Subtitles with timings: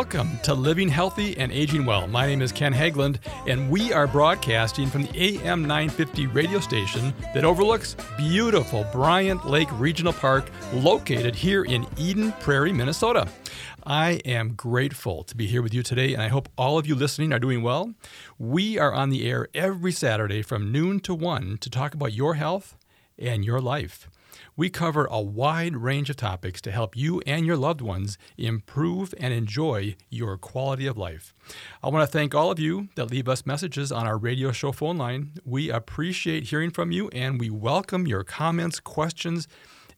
[0.00, 2.06] welcome to Living Healthy and Aging Well.
[2.06, 7.12] My name is Ken Haglind, and we are broadcasting from the AM 950 radio station
[7.34, 13.28] that overlooks beautiful Bryant Lake Regional Park, located here in Eden Prairie, Minnesota.
[13.84, 16.94] I am grateful to be here with you today, and I hope all of you
[16.94, 17.92] listening are doing well.
[18.38, 22.36] We are on the air every Saturday from noon to 1 to talk about your
[22.36, 22.74] health
[23.18, 24.08] and your life.
[24.56, 29.14] We cover a wide range of topics to help you and your loved ones improve
[29.18, 31.34] and enjoy your quality of life.
[31.82, 34.72] I want to thank all of you that leave us messages on our radio show
[34.72, 35.32] phone line.
[35.44, 39.48] We appreciate hearing from you and we welcome your comments, questions,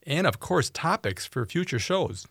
[0.06, 2.26] and of course, topics for future shows.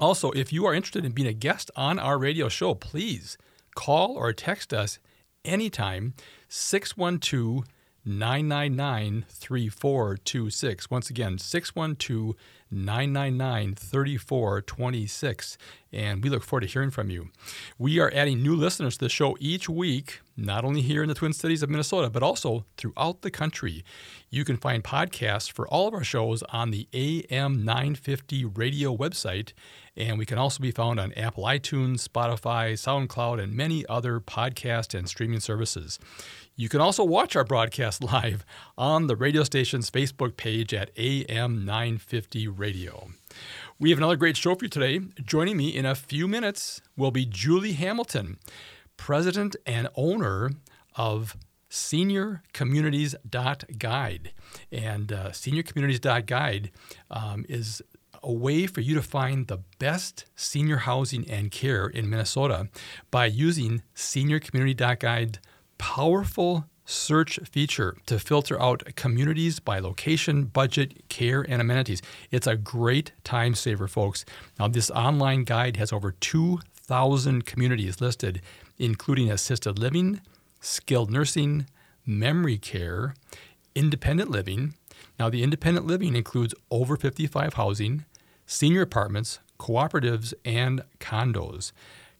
[0.00, 3.36] Also, if you are interested in being a guest on our radio show, please
[3.74, 4.98] call or text us
[5.44, 6.14] anytime
[6.48, 7.64] 612
[8.08, 10.90] 999 3426.
[10.90, 12.34] Once again, 612
[12.70, 15.58] 999 3426.
[15.92, 17.28] And we look forward to hearing from you.
[17.78, 21.14] We are adding new listeners to the show each week, not only here in the
[21.14, 23.84] Twin Cities of Minnesota, but also throughout the country.
[24.30, 29.52] You can find podcasts for all of our shows on the AM 950 radio website.
[29.96, 34.96] And we can also be found on Apple iTunes, Spotify, SoundCloud, and many other podcast
[34.96, 35.98] and streaming services.
[36.54, 38.44] You can also watch our broadcast live
[38.76, 43.10] on the radio station's Facebook page at AM 950 Radio.
[43.78, 45.00] We have another great show for you today.
[45.22, 48.38] Joining me in a few minutes will be Julie Hamilton,
[48.98, 50.50] president and owner
[50.94, 51.34] of
[51.70, 54.32] seniorcommunities.guide.
[54.70, 56.70] And uh, seniorcommunities.guide
[57.10, 57.80] um, is
[58.22, 62.68] a way for you to find the best senior housing and care in Minnesota
[63.10, 65.38] by using seniorcommunity.guide
[65.78, 72.02] powerful search feature to filter out communities by location, budget, care, and amenities.
[72.30, 74.24] It's a great time saver, folks.
[74.58, 78.40] Now, this online guide has over 2,000 communities listed,
[78.78, 80.20] including assisted living,
[80.60, 81.66] skilled nursing,
[82.06, 83.14] memory care,
[83.74, 84.74] independent living.
[85.18, 88.04] Now, the independent living includes over 55 housing,
[88.46, 91.72] senior apartments, cooperatives, and condos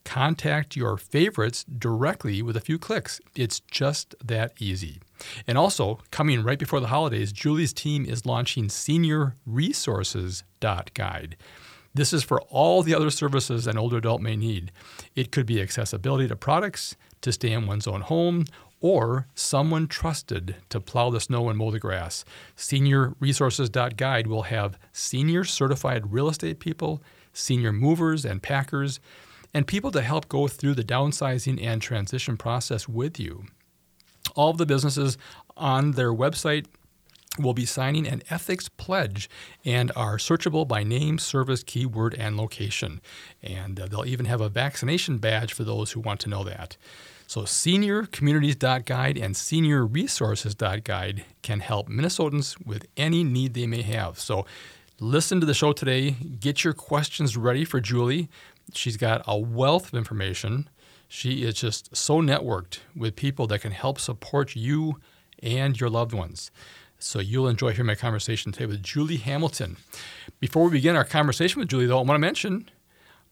[0.09, 3.21] contact your favorites directly with a few clicks.
[3.37, 5.01] It's just that easy.
[5.47, 11.37] And also, coming right before the holidays, Julie's team is launching Senior Resources Guide.
[11.99, 14.71] This is for all the other services an older adult may need.
[15.17, 18.45] It could be accessibility to products, to stay in one's own home,
[18.81, 22.25] or someone trusted to plow the snow and mow the grass.
[22.55, 29.01] Senior Resources Guide will have senior certified real estate people, senior movers and packers,
[29.53, 33.47] and people to help go through the downsizing and transition process with you.
[34.37, 35.19] All of the businesses
[35.57, 36.67] on their website
[37.39, 39.29] will be signing an ethics pledge
[39.65, 43.01] and are searchable by name, service, keyword, and location.
[43.43, 46.77] And uh, they'll even have a vaccination badge for those who want to know that.
[47.27, 54.19] So, seniorcommunities.guide and seniorresources.guide can help Minnesotans with any need they may have.
[54.19, 54.47] So,
[54.99, 56.13] listen to the show today.
[56.13, 58.31] Get your questions ready for Julie.
[58.73, 60.71] She's got a wealth of information.
[61.07, 64.99] She is just so networked with people that can help support you
[65.43, 66.51] and your loved ones.
[66.99, 69.77] So you'll enjoy hearing my conversation today with Julie Hamilton.
[70.41, 72.69] Before we begin our conversation with Julie, though, I want to mention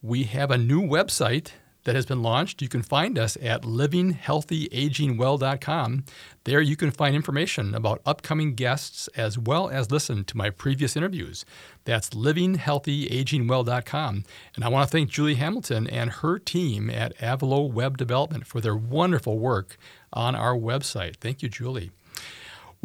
[0.01, 1.51] we have a new website
[1.83, 2.63] that has been launched.
[2.63, 6.05] You can find us at livinghealthyagingwell.com.
[6.45, 10.97] There you can find information about upcoming guests as well as listen to my previous
[10.97, 11.45] interviews.
[11.85, 14.25] That's livinghealthyagingwell.com.
[14.55, 18.61] And I want to thank Julie Hamilton and her team at Avalo Web Development for
[18.61, 19.77] their wonderful work
[20.13, 21.17] on our website.
[21.17, 21.91] Thank you, Julie.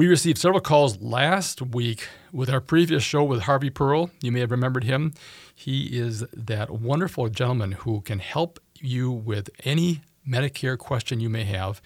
[0.01, 4.09] We received several calls last week with our previous show with Harvey Perles.
[4.23, 5.13] You may have remembered him.
[5.53, 11.43] He is that wonderful gentleman who can help you with any Medicare question you may
[11.43, 11.83] have.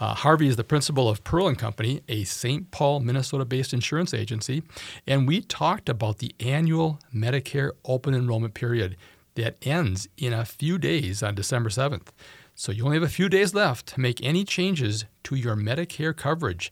[0.00, 2.70] Uh, Harvey is the principal of Perles and Company, a St.
[2.70, 4.62] Paul, Minnesota-based insurance agency,
[5.06, 8.96] and we talked about the annual Medicare open enrollment period
[9.34, 12.08] that ends in a few days on December 7th.
[12.54, 16.16] So you only have a few days left to make any changes to your Medicare
[16.16, 16.70] coverage.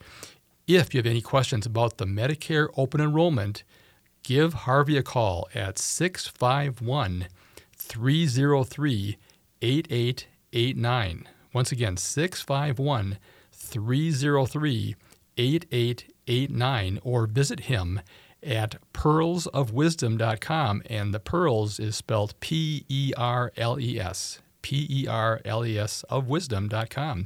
[0.69, 3.65] If you have any questions about the Medicare open enrollment,
[4.23, 7.27] give Harvey a call at 651
[7.75, 9.17] 303
[9.63, 11.29] 8889.
[11.55, 13.17] Once again, 651
[13.51, 14.97] 303
[15.39, 18.03] 8889, or visit him
[18.43, 20.83] at perlesofwisdom.com.
[20.91, 25.65] And the Perles is spelled P E R L E S, P E R L
[25.65, 27.25] E S of wisdom.com.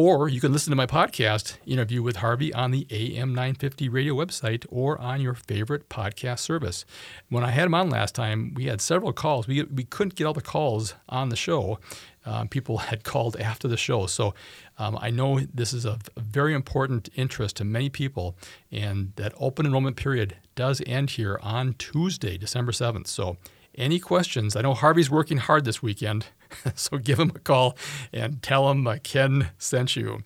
[0.00, 4.14] Or you can listen to my podcast interview with Harvey on the AM 950 radio
[4.14, 6.84] website or on your favorite podcast service.
[7.30, 9.48] When I had him on last time, we had several calls.
[9.48, 11.80] We, we couldn't get all the calls on the show.
[12.24, 14.06] Um, people had called after the show.
[14.06, 14.34] So
[14.78, 18.36] um, I know this is a very important interest to many people,
[18.70, 23.08] and that open enrollment period does end here on Tuesday, December 7th.
[23.08, 23.36] So
[23.74, 24.56] any questions?
[24.56, 26.26] I know Harvey's working hard this weekend.
[26.74, 27.76] so give him a call
[28.12, 30.22] and tell him uh, Ken sent you.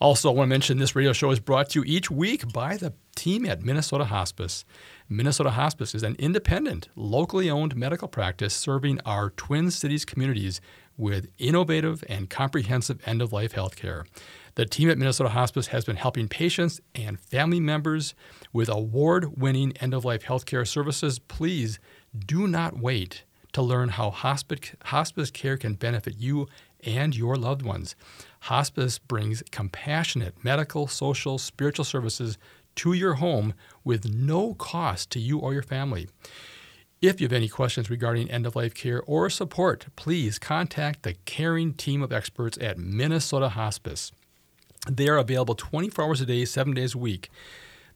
[0.00, 2.78] Also, I want to mention this radio show is brought to you each week by
[2.78, 4.64] the team at Minnesota Hospice.
[5.10, 10.60] Minnesota Hospice is an independent, locally owned medical practice serving our Twin Cities communities
[10.96, 14.06] with innovative and comprehensive end of life health care.
[14.54, 18.14] The team at Minnesota Hospice has been helping patients and family members
[18.52, 21.18] with award winning end of life healthcare services.
[21.18, 21.78] Please
[22.18, 26.46] do not wait to learn how hospice, hospice care can benefit you
[26.84, 27.94] and your loved ones.
[28.40, 32.38] Hospice brings compassionate medical, social, spiritual services
[32.76, 33.54] to your home
[33.84, 36.08] with no cost to you or your family.
[37.02, 41.14] If you have any questions regarding end of life care or support, please contact the
[41.24, 44.12] caring team of experts at Minnesota Hospice.
[44.88, 47.30] They are available 24 hours a day, seven days a week.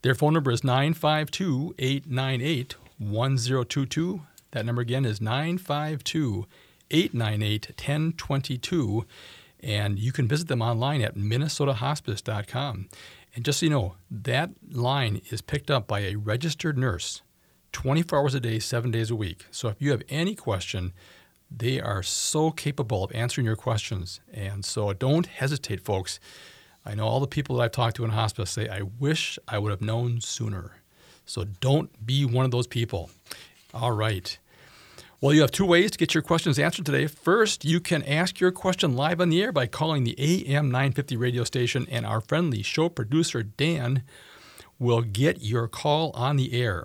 [0.03, 4.23] Their phone number is 952 898 1022.
[4.53, 6.47] That number again is 952
[6.91, 9.07] 898 1022.
[9.61, 12.89] And you can visit them online at minnesotahospice.com.
[13.35, 17.23] And just so you know, that line is picked up by a registered nurse
[17.73, 19.47] 24 hours a day, seven days a week.
[19.51, 20.93] So if you have any question,
[21.51, 24.21] they are so capable of answering your questions.
[24.33, 26.21] And so don't hesitate, folks.
[26.87, 29.59] I know all the people that I've talked to in hospice say, I wish I
[29.59, 30.77] would have known sooner.
[31.27, 33.11] So don't be one of those people.
[33.73, 34.39] All right.
[35.21, 37.07] Well, you have two ways to get your questions answered today.
[37.07, 41.17] First, you can ask your question live on the air by calling the AM 950
[41.17, 44.03] radio station, and our friendly show producer, Dan,
[44.79, 46.85] will get your call on the air.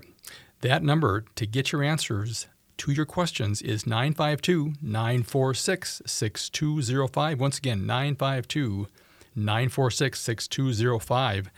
[0.61, 2.47] That number to get your answers
[2.77, 7.39] to your questions is 952 946 6205.
[7.39, 8.87] Once again, 952
[9.35, 11.49] 946 6205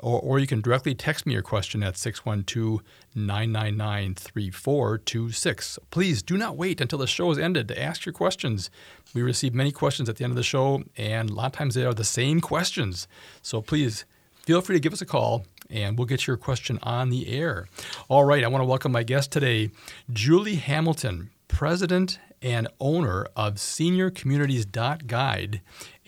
[0.00, 2.82] or, or you can directly text me your question at 612
[3.14, 5.78] 999 3426.
[5.90, 8.70] Please do not wait until the show is ended to ask your questions.
[9.14, 11.74] We receive many questions at the end of the show, and a lot of times
[11.74, 13.08] they are the same questions.
[13.42, 14.04] So please
[14.34, 17.68] feel free to give us a call and we'll get your question on the air.
[18.08, 19.70] All right, I want to welcome my guest today,
[20.10, 25.60] Julie Hamilton, president and owner of SeniorCommunities.guide,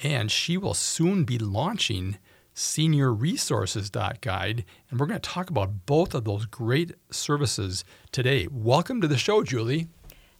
[0.02, 2.18] and she will soon be launching
[2.54, 4.64] seniorresources.guide.
[4.90, 8.48] And we're going to talk about both of those great services today.
[8.50, 9.88] Welcome to the show, Julie.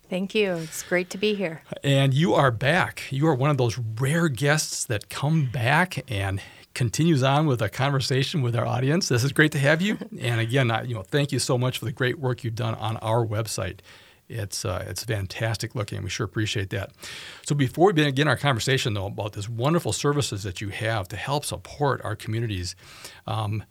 [0.09, 0.55] Thank you.
[0.55, 1.63] It's great to be here.
[1.85, 3.05] And you are back.
[3.11, 6.43] You are one of those rare guests that come back and
[6.75, 9.09] continues on with a conversation with our audience.
[9.09, 9.99] This is great to have you.
[10.21, 12.75] and again, I, you know, thank you so much for the great work you've done
[12.75, 13.81] on our website.
[14.31, 16.03] It's uh, it's fantastic looking.
[16.03, 16.93] We sure appreciate that.
[17.45, 21.17] So before we begin our conversation though about this wonderful services that you have to
[21.17, 22.77] help support our communities,
[23.27, 23.65] um,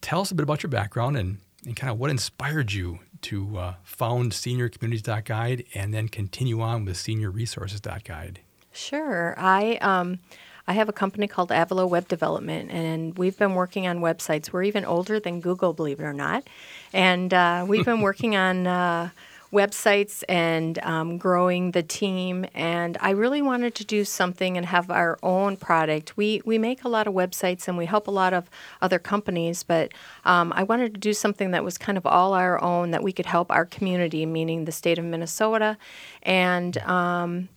[0.00, 3.56] tell us a bit about your background and, and kind of what inspired you to
[3.56, 8.40] uh, found SeniorCommunities.guide and then continue on with SeniorResources.guide.
[8.72, 9.34] Sure.
[9.38, 10.18] I um,
[10.66, 14.52] I have a company called Avalo Web Development, and we've been working on websites.
[14.52, 16.44] We're even older than Google, believe it or not,
[16.92, 18.66] and uh, we've been working on.
[18.66, 19.10] Uh,
[19.54, 22.44] websites and um, growing the team.
[22.54, 26.16] And I really wanted to do something and have our own product.
[26.16, 28.50] We we make a lot of websites and we help a lot of
[28.82, 29.92] other companies, but
[30.24, 33.12] um, I wanted to do something that was kind of all our own that we
[33.12, 35.78] could help our community, meaning the state of Minnesota,
[36.22, 37.48] and um,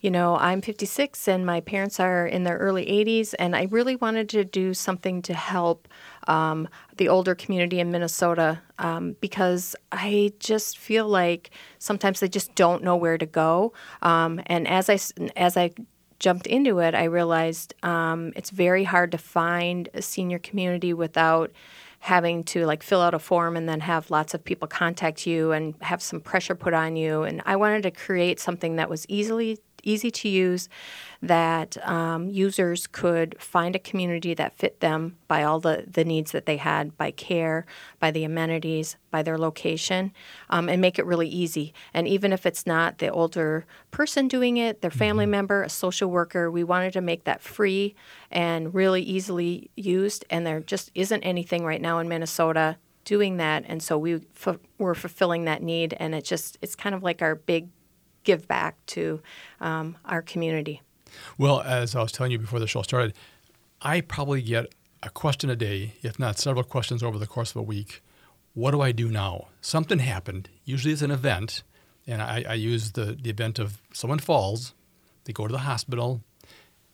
[0.00, 3.96] you know, I'm 56 and my parents are in their early 80s, and I really
[3.96, 5.88] wanted to do something to help
[6.26, 12.54] um, the older community in Minnesota um, because I just feel like sometimes they just
[12.54, 13.74] don't know where to go.
[14.00, 14.98] Um, and as I
[15.36, 15.72] as I
[16.18, 21.50] jumped into it, I realized um, it's very hard to find a senior community without
[22.00, 25.52] having to like fill out a form and then have lots of people contact you
[25.52, 27.22] and have some pressure put on you.
[27.22, 30.68] And I wanted to create something that was easily easy to use,
[31.22, 36.32] that um, users could find a community that fit them by all the, the needs
[36.32, 37.66] that they had by care,
[37.98, 40.12] by the amenities, by their location,
[40.48, 41.74] um, and make it really easy.
[41.92, 45.32] And even if it's not the older person doing it, their family mm-hmm.
[45.32, 47.94] member, a social worker, we wanted to make that free
[48.30, 50.24] and really easily used.
[50.30, 54.58] And there just isn't anything right now in Minnesota doing that and so we f-
[54.78, 57.68] were fulfilling that need and it just it's kind of like our big
[58.24, 59.20] give back to
[59.60, 60.82] um, our community.
[61.38, 63.14] Well, as I was telling you before the show started,
[63.82, 67.56] I probably get a question a day, if not several questions over the course of
[67.56, 68.02] a week.
[68.52, 69.48] What do I do now?
[69.60, 70.50] Something happened.
[70.64, 71.62] Usually it's an event,
[72.06, 74.74] and I, I use the, the event of someone falls,
[75.24, 76.22] they go to the hospital,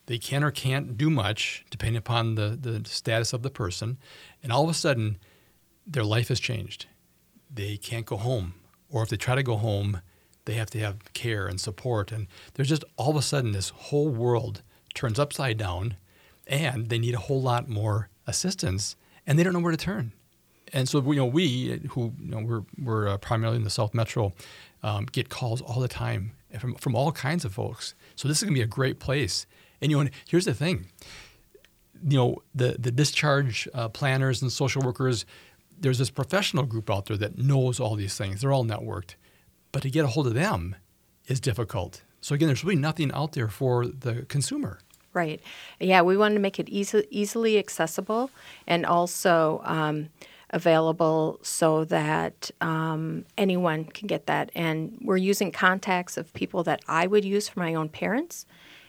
[0.06, 3.98] they can or can't do much depending upon the, the status of the person,
[4.42, 5.18] and all of a sudden
[5.86, 6.86] their life has changed.
[7.52, 8.54] They can't go home,
[8.90, 10.00] or if they try to go home,
[10.46, 12.10] they have to have care and support.
[12.10, 14.62] And there's just all of a sudden this whole world
[14.94, 15.96] turns upside down
[16.46, 20.12] and they need a whole lot more assistance and they don't know where to turn.
[20.72, 23.94] And so, you know, we who you know, we're, we're uh, primarily in the South
[23.94, 24.32] Metro
[24.82, 27.94] um, get calls all the time from, from all kinds of folks.
[28.16, 29.46] So this is going to be a great place.
[29.80, 30.86] And you know, here's the thing,
[32.02, 35.26] you know, the the discharge uh, planners and social workers.
[35.78, 38.40] There's this professional group out there that knows all these things.
[38.40, 39.16] They're all networked,
[39.76, 40.74] but to get a hold of them
[41.26, 42.00] is difficult.
[42.22, 44.78] So again, there's really nothing out there for the consumer.
[45.12, 45.38] Right.
[45.78, 48.30] Yeah, we wanted to make it easy, easily accessible
[48.66, 50.08] and also um,
[50.48, 54.50] available so that um, anyone can get that.
[54.54, 58.46] And we're using contacts of people that I would use for my own parents,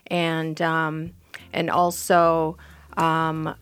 [0.10, 1.12] and um,
[1.52, 2.58] and also
[2.98, 3.56] um,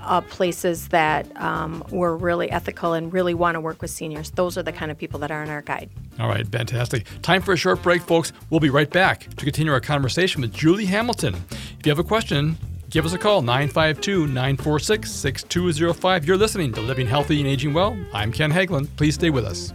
[0.00, 4.30] uh, places that um, were really ethical and really want to work with seniors.
[4.30, 5.90] Those are the kind of people that are in our guide.
[6.18, 7.06] All right, fantastic.
[7.22, 8.32] Time for a short break, folks.
[8.50, 11.34] We'll be right back to continue our conversation with Julie Hamilton.
[11.78, 12.56] If you have a question,
[12.90, 16.24] give us a call 952 946 6205.
[16.24, 17.96] You're listening to Living Healthy and Aging Well.
[18.12, 18.88] I'm Ken Haglind.
[18.96, 19.72] Please stay with us.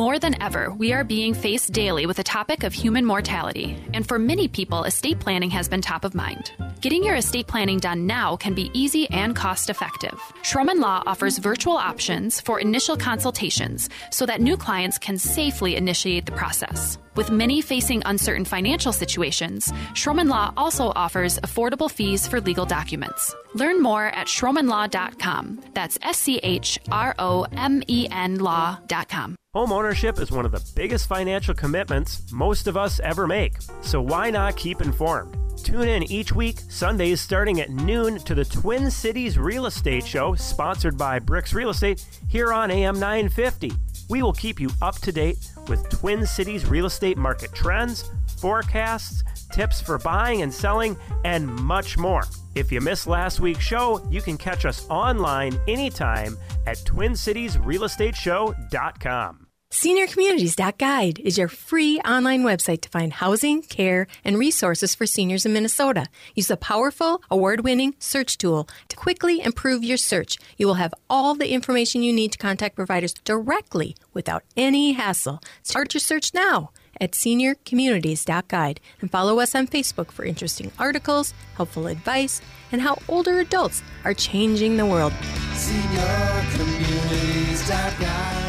[0.00, 4.08] More than ever, we are being faced daily with the topic of human mortality, and
[4.08, 6.52] for many people, estate planning has been top of mind.
[6.80, 10.18] Getting your estate planning done now can be easy and cost effective.
[10.40, 16.24] Schromen Law offers virtual options for initial consultations so that new clients can safely initiate
[16.24, 16.96] the process.
[17.14, 23.34] With many facing uncertain financial situations, Schromen Law also offers affordable fees for legal documents.
[23.52, 25.60] Learn more at schromenlaw.com.
[25.74, 29.36] That's S C H R O M E N law.com.
[29.52, 33.54] Home ownership is one of the biggest financial commitments most of us ever make.
[33.80, 35.36] So why not keep informed?
[35.64, 40.36] Tune in each week, Sundays starting at noon, to the Twin Cities Real Estate Show,
[40.36, 43.72] sponsored by Bricks Real Estate, here on AM 950.
[44.08, 49.24] We will keep you up to date with Twin Cities real estate market trends, forecasts,
[49.50, 52.22] tips for buying and selling, and much more.
[52.54, 59.49] If you missed last week's show, you can catch us online anytime at twincitiesrealestateshow.com.
[59.72, 65.52] SeniorCommunities.guide is your free online website to find housing, care, and resources for seniors in
[65.52, 66.06] Minnesota.
[66.34, 70.38] Use the powerful, award winning search tool to quickly improve your search.
[70.58, 75.40] You will have all the information you need to contact providers directly without any hassle.
[75.62, 81.86] Start your search now at seniorcommunities.guide and follow us on Facebook for interesting articles, helpful
[81.86, 85.12] advice, and how older adults are changing the world.
[85.54, 88.39] SeniorCommunities.guide.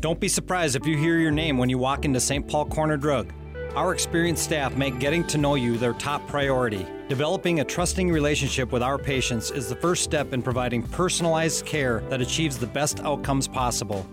[0.00, 2.46] Don't be surprised if you hear your name when you walk into St.
[2.46, 3.32] Paul Corner Drug.
[3.74, 6.86] Our experienced staff make getting to know you their top priority.
[7.08, 12.00] Developing a trusting relationship with our patients is the first step in providing personalized care
[12.10, 14.06] that achieves the best outcomes possible.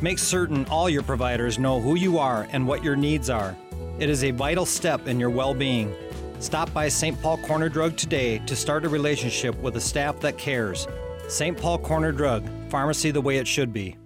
[0.00, 3.56] Make certain all your providers know who you are and what your needs are.
[3.98, 5.92] It is a vital step in your well being.
[6.38, 7.20] Stop by St.
[7.20, 10.86] Paul Corner Drug today to start a relationship with a staff that cares.
[11.26, 11.58] St.
[11.58, 13.96] Paul Corner Drug, pharmacy the way it should be.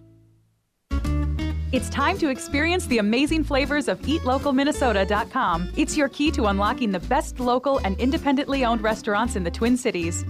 [1.70, 5.70] It's time to experience the amazing flavors of eatlocalminnesota.com.
[5.76, 9.76] It's your key to unlocking the best local and independently owned restaurants in the Twin
[9.76, 10.24] Cities.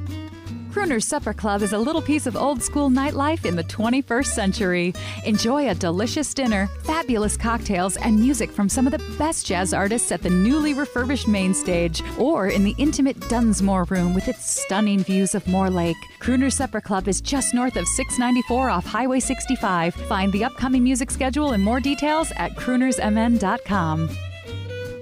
[0.79, 4.95] Crooner's Supper Club is a little piece of old school nightlife in the 21st century.
[5.25, 10.13] Enjoy a delicious dinner, fabulous cocktails, and music from some of the best jazz artists
[10.13, 15.01] at the newly refurbished main stage or in the intimate Dunsmore Room with its stunning
[15.01, 15.97] views of Moore Lake.
[16.21, 19.97] Crooner's Supper Club is just north of 694 off Highway 65.
[19.97, 24.28] Find the upcoming music schedule and more details at croonersmn.com.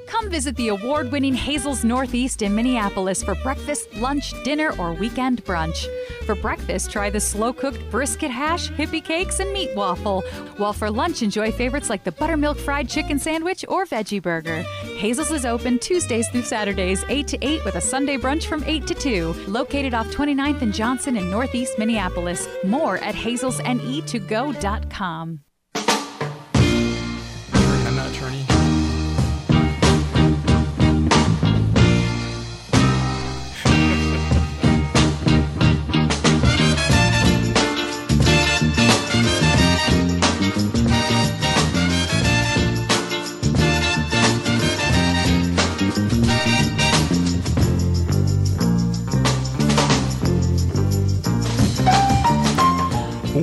[0.06, 5.42] Come visit the award winning Hazel's Northeast in Minneapolis for breakfast, lunch, dinner, or weekend
[5.44, 5.86] brunch.
[6.24, 10.22] For breakfast, try the slow cooked brisket hash, hippie cakes, and meat waffle.
[10.58, 14.62] While for lunch, enjoy favorites like the buttermilk fried chicken sandwich or veggie burger.
[14.96, 18.86] Hazel's is open Tuesdays through Saturdays, 8 to 8, with a Sunday brunch from 8
[18.86, 19.32] to 2.
[19.48, 22.48] Located off 29th and Johnson in Northeast Minneapolis.
[22.64, 25.45] More at hazelsne2go.com.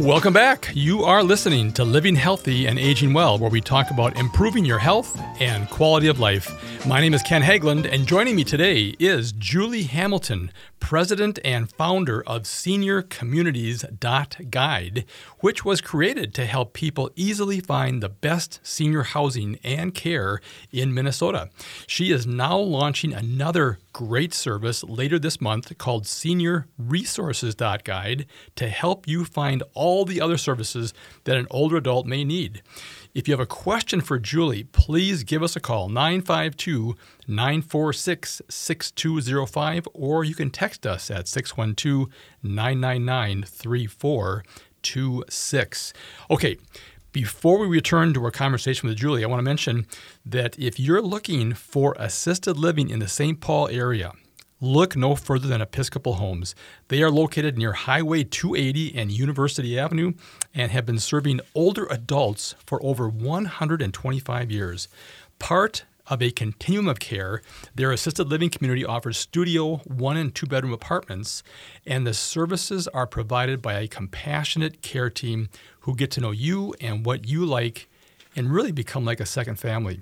[0.03, 0.69] Welcome back.
[0.73, 4.77] You are listening to Living Healthy and Aging Well, where we talk about improving your
[4.77, 6.72] health and quality of life.
[6.85, 12.21] My name is Ken Haglind, and joining me today is Julie Hamilton, president and founder
[12.27, 15.05] of SeniorCommunities.guide,
[15.39, 20.41] which was created to help people easily find the best senior housing and care
[20.73, 21.49] in Minnesota.
[21.87, 28.25] She is now launching another great service later this month called SeniorResources.guide
[28.57, 32.61] to help you find all the other services that an older adult may need.
[33.13, 36.95] If you have a question for Julie, please give us a call 952
[37.27, 42.07] 946 6205 or you can text us at 612
[42.41, 45.93] 999 3426.
[46.31, 46.57] Okay.
[47.11, 49.85] Before we return to our conversation with Julie, I want to mention
[50.25, 53.39] that if you're looking for assisted living in the St.
[53.39, 54.13] Paul area,
[54.63, 56.55] look no further than Episcopal Homes.
[56.87, 60.13] They are located near Highway 280 and University Avenue
[60.53, 64.87] and have been serving older adults for over 125 years.
[65.37, 67.41] Part of a continuum of care,
[67.75, 71.43] their assisted living community offers studio, one and two bedroom apartments,
[71.85, 75.49] and the services are provided by a compassionate care team
[75.81, 77.89] who get to know you and what you like
[78.33, 79.99] and really become like a second family.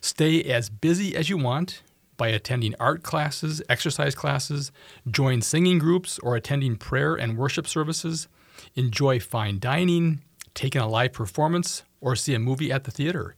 [0.00, 1.82] Stay as busy as you want
[2.22, 4.70] by attending art classes, exercise classes,
[5.10, 8.28] join singing groups, or attending prayer and worship services.
[8.76, 10.20] Enjoy fine dining,
[10.54, 13.34] take in a live performance, or see a movie at the theater.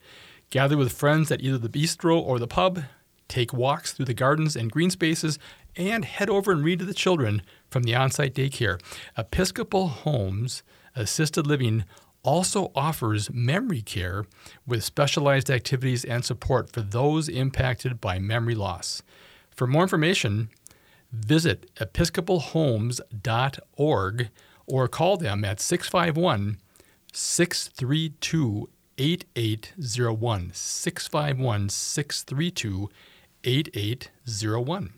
[0.51, 2.83] Gather with friends at either the bistro or the pub,
[3.27, 5.39] take walks through the gardens and green spaces,
[5.77, 8.79] and head over and read to the children from the on site daycare.
[9.17, 10.63] Episcopal Homes
[10.95, 11.87] Assisted Living
[12.25, 14.25] also offers memory care
[14.67, 19.03] with specialized activities and support for those impacted by memory loss.
[19.51, 20.49] For more information,
[21.13, 24.29] visit episcopalhomes.org
[24.67, 26.59] or call them at 651
[27.13, 30.51] 632 8801.
[30.53, 32.91] 651 632
[33.45, 34.93] 8801.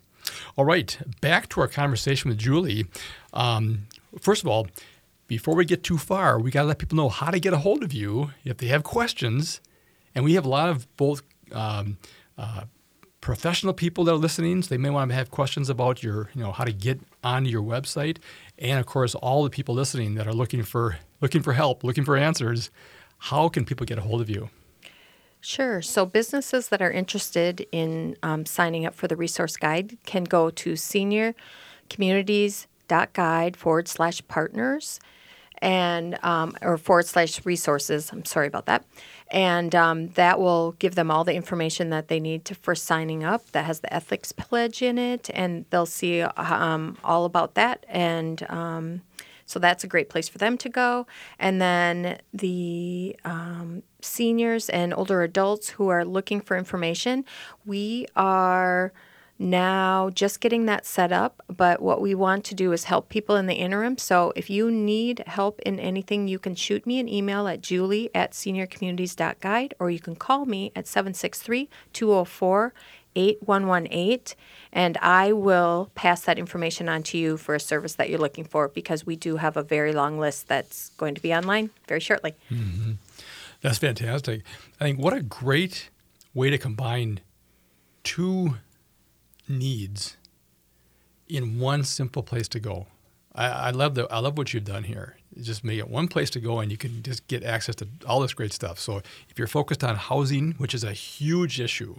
[0.57, 2.87] All right, back to our conversation with Julie.
[3.33, 3.87] Um,
[4.21, 4.67] first of all,
[5.27, 7.59] before we get too far, we got to let people know how to get a
[7.59, 9.61] hold of you if they have questions.
[10.15, 11.99] And we have a lot of both um,
[12.39, 12.62] uh,
[13.21, 16.41] professional people that are listening, so they may want to have questions about your, you
[16.41, 18.19] know, how to get onto your website,
[18.59, 22.05] and of course, all the people listening that are looking for looking for help, looking
[22.05, 22.71] for answers.
[23.19, 24.51] How can people get a hold of you?
[25.41, 25.83] Sure.
[25.83, 30.51] So businesses that are interested in um, signing up for the resource guide can go
[30.51, 35.01] to seniorcommunities.guide forward slash partners
[35.59, 38.11] and um, or forward slash resources.
[38.12, 38.85] I'm sorry about that.
[39.31, 43.25] And um, that will give them all the information that they need to for signing
[43.25, 43.51] up.
[43.53, 47.85] That has the ethics pledge in it, and they'll see um, all about that.
[47.88, 49.03] And um,
[49.47, 51.07] so that's a great place for them to go.
[51.38, 57.25] And then the um, seniors and older adults who are looking for information,
[57.64, 58.92] we are
[59.38, 61.42] now just getting that set up.
[61.55, 63.99] But what we want to do is help people in the interim.
[63.99, 68.11] So if you need help in anything, you can shoot me an email at julie
[68.14, 72.72] at seniorcommunities.guide or you can call me at 763 204
[73.16, 74.37] 8118
[74.72, 78.44] and I will pass that information on to you for a service that you're looking
[78.44, 82.01] for because we do have a very long list that's going to be online very
[82.01, 82.35] shortly.
[82.51, 82.92] Mm-hmm.
[83.62, 84.42] That's fantastic.
[84.79, 85.88] I think what a great
[86.35, 87.20] way to combine
[88.05, 88.57] two
[89.48, 90.16] needs
[91.28, 92.87] in one simple place to go.
[93.35, 95.16] I, I love the I love what you've done here.
[95.40, 98.20] Just make it one place to go, and you can just get access to all
[98.20, 98.78] this great stuff.
[98.78, 101.96] So if you're focused on housing, which is a huge issue,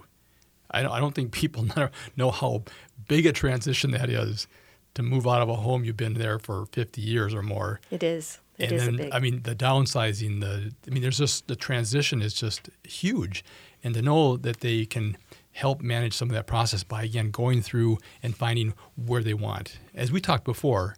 [0.71, 1.67] I don't, I don't think people
[2.17, 2.63] know how
[3.07, 4.47] big a transition that is
[4.95, 7.79] to move out of a home you've been there for 50 years or more.
[7.91, 8.39] It is.
[8.57, 9.09] It and is then, big.
[9.13, 13.45] I mean, the downsizing, the I mean, there's just the transition is just huge,
[13.83, 15.17] and to know that they can
[15.57, 19.79] help manage some of that process by again going through and finding where they want.
[19.95, 20.95] As we talked before,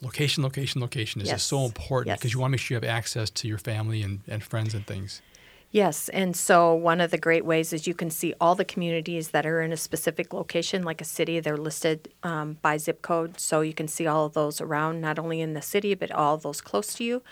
[0.00, 1.36] location, location, location is Yes.
[1.36, 2.18] just so important Yes.
[2.18, 4.74] because you want to make sure you have access to your family and, and friends
[4.74, 5.22] and things.
[5.72, 9.30] Yes, and so one of the great ways is you can see all the communities
[9.30, 11.38] that are in a specific location, like a city.
[11.38, 15.16] They're listed um, by zip code, so you can see all of those around, not
[15.16, 17.22] only in the city, but all those close to you.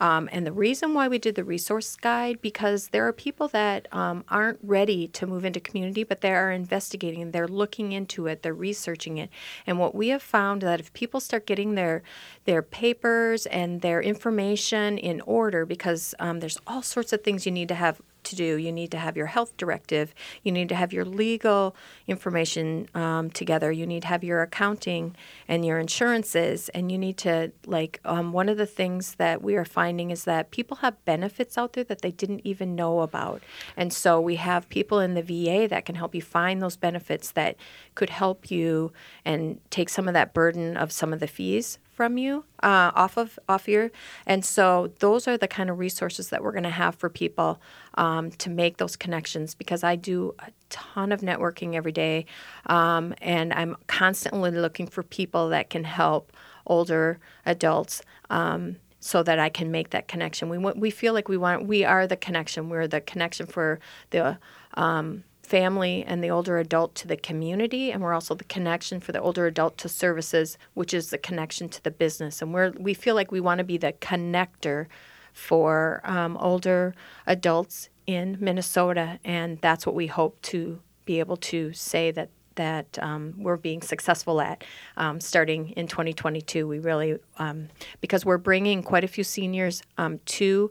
[0.00, 3.88] Um, and the reason why we did the resource guide because there are people that
[3.92, 8.42] um, aren't ready to move into community, but they are investigating, they're looking into it,
[8.42, 9.30] they're researching it.
[9.66, 12.02] And what we have found that if people start getting their
[12.44, 17.52] their papers and their information in order, because um, there's all sorts of things you
[17.52, 18.56] need to have to do.
[18.56, 20.14] You need to have your health directive.
[20.42, 23.70] You need to have your legal information um, together.
[23.70, 25.14] You need to have your accounting
[25.48, 26.68] and your insurances.
[26.70, 30.24] And you need to, like, um, one of the things that we are finding is
[30.24, 33.42] that people have benefits out there that they didn't even know about.
[33.76, 37.30] And so we have people in the VA that can help you find those benefits
[37.32, 37.56] that
[37.94, 38.92] could help you
[39.24, 43.16] and take some of that burden of some of the fees from you uh, off
[43.16, 43.90] of off your
[44.26, 47.60] and so those are the kind of resources that we're going to have for people
[47.94, 52.26] um, to make those connections because i do a ton of networking every day
[52.66, 56.32] um, and i'm constantly looking for people that can help
[56.66, 60.48] older adults um, so that I can make that connection.
[60.48, 62.70] We want, we feel like we want we are the connection.
[62.70, 63.78] We're the connection for
[64.08, 64.38] the
[64.78, 69.12] um, family and the older adult to the community, and we're also the connection for
[69.12, 72.42] the older adult to services, which is the connection to the business.
[72.42, 74.86] And we're we feel like we want to be the connector
[75.32, 76.94] for um, older
[77.26, 82.98] adults in Minnesota, and that's what we hope to be able to say that that
[83.02, 84.62] um, we're being successful at
[84.96, 86.66] um, starting in 2022.
[86.66, 87.68] We really um,
[88.00, 90.70] because we're bringing quite a few seniors um, to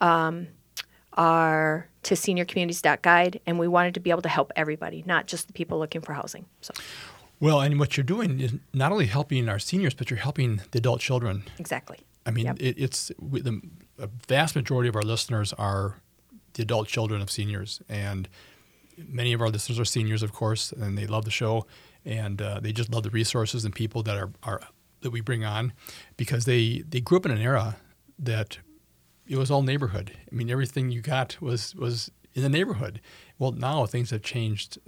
[0.00, 0.48] um,
[1.14, 5.52] our to seniorcommunities.guide, and we wanted to be able to help everybody, not just the
[5.52, 6.46] people looking for housing.
[6.60, 6.72] So.
[7.40, 10.78] Well, and what you're doing is not only helping our seniors, but you're helping the
[10.78, 11.44] adult children.
[11.58, 11.98] Exactly.
[12.26, 12.56] I mean, Yep.
[12.60, 13.60] it, it's the
[13.98, 15.96] a vast majority of our listeners are
[16.54, 18.28] the adult children of seniors, and
[18.96, 21.66] many of our listeners are seniors, of course, and they love the show,
[22.04, 24.60] and uh, they just love the resources and people that are, are
[25.00, 25.72] that we bring on,
[26.16, 27.76] because they they grew up in an era
[28.18, 28.58] that
[29.28, 30.12] it was all neighborhood.
[30.30, 33.00] I mean, everything you got was was in the neighborhood.
[33.38, 34.78] Well, now things have changed.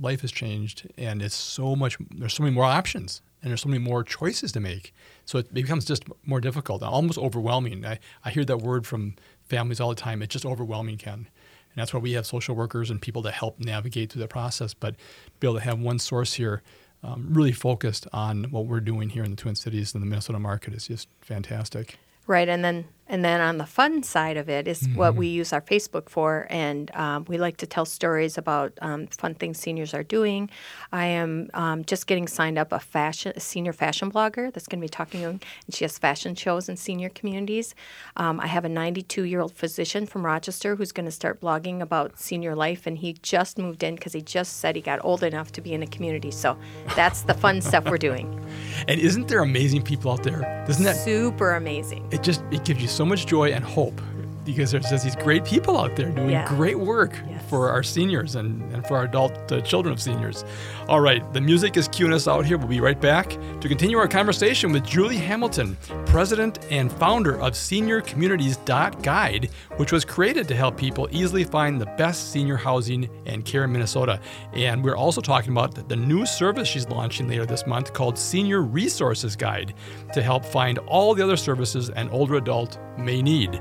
[0.00, 1.96] Life has changed, and it's so much.
[2.10, 4.92] There's so many more options, and there's so many more choices to make.
[5.24, 7.86] So it becomes just more difficult, almost overwhelming.
[7.86, 10.22] I, I hear that word from families all the time.
[10.22, 11.28] It's just overwhelming, Ken.
[11.72, 14.74] And that's why we have social workers and people to help navigate through the process.
[14.74, 14.96] But
[15.38, 16.62] be able to have one source here,
[17.02, 20.38] um, really focused on what we're doing here in the Twin Cities and the Minnesota
[20.38, 21.98] market is just fantastic.
[22.26, 25.52] Right, and then and then on the fun side of it is what we use
[25.52, 29.92] our Facebook for, and um, we like to tell stories about um, fun things seniors
[29.92, 30.48] are doing.
[30.92, 34.80] I am um, just getting signed up a fashion a senior fashion blogger that's going
[34.80, 37.74] to be talking, and she has fashion shows in senior communities.
[38.16, 41.80] Um, I have a 92 year old physician from Rochester who's going to start blogging
[41.80, 45.24] about senior life, and he just moved in because he just said he got old
[45.24, 46.30] enough to be in a community.
[46.30, 46.56] So
[46.94, 48.28] that's the fun stuff we're doing.
[48.88, 50.40] And isn't there amazing people out there?
[50.66, 52.08] Doesn't that Super amazing.
[52.12, 54.00] it just it gives you so much joy and hope
[54.44, 56.46] because there's just these great people out there doing Yeah.
[56.48, 57.42] great work Yes.
[57.48, 60.44] for our seniors and, and for our adult uh, children of seniors.
[60.88, 62.58] All right, the music is cueing us out here.
[62.58, 65.76] We'll be right back to continue our conversation with Julie Hamilton,
[66.06, 72.32] president and founder of SeniorCommunities.guide, which was created to help people easily find the best
[72.32, 74.20] senior housing and care in Minnesota.
[74.52, 78.18] And we're also talking about the- the new service she's launching later this month called
[78.18, 79.74] Senior Resources Guide
[80.12, 83.60] to help find all the other services an older adult may need.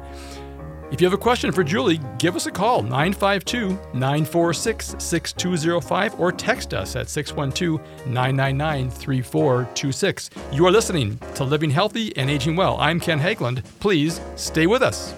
[0.91, 6.31] If you have a question for Julie, give us a call 952 946 6205 or
[6.31, 10.29] text us at 612 999 3426.
[10.51, 12.75] You are listening to Living Healthy and Aging Well.
[12.79, 13.63] I'm Ken Haglind.
[13.79, 15.13] Please stay with us.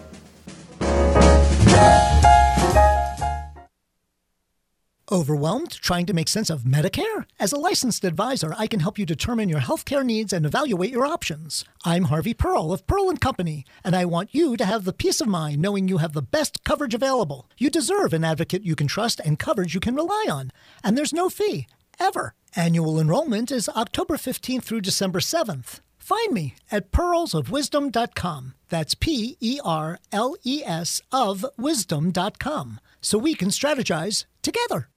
[5.12, 7.26] Overwhelmed trying to make sense of Medicare?
[7.38, 11.06] As a licensed advisor, I can help you determine your healthcare needs and evaluate your
[11.06, 11.66] options.
[11.84, 15.20] I'm Harvey Perles of Perles and Company, and I want you to have the peace
[15.20, 17.50] of mind knowing you have the best coverage available.
[17.58, 20.54] You deserve an advocate you can trust and coverage you can rely on.
[20.82, 21.68] And there's no fee,
[22.00, 22.34] ever.
[22.56, 25.82] Annual enrollment is October 15th through December 7th.
[26.00, 28.54] Find me at perlesofwisdom.com.
[28.70, 32.80] That's P E R L E S of wisdom.com.
[33.02, 34.88] So we can strategize together.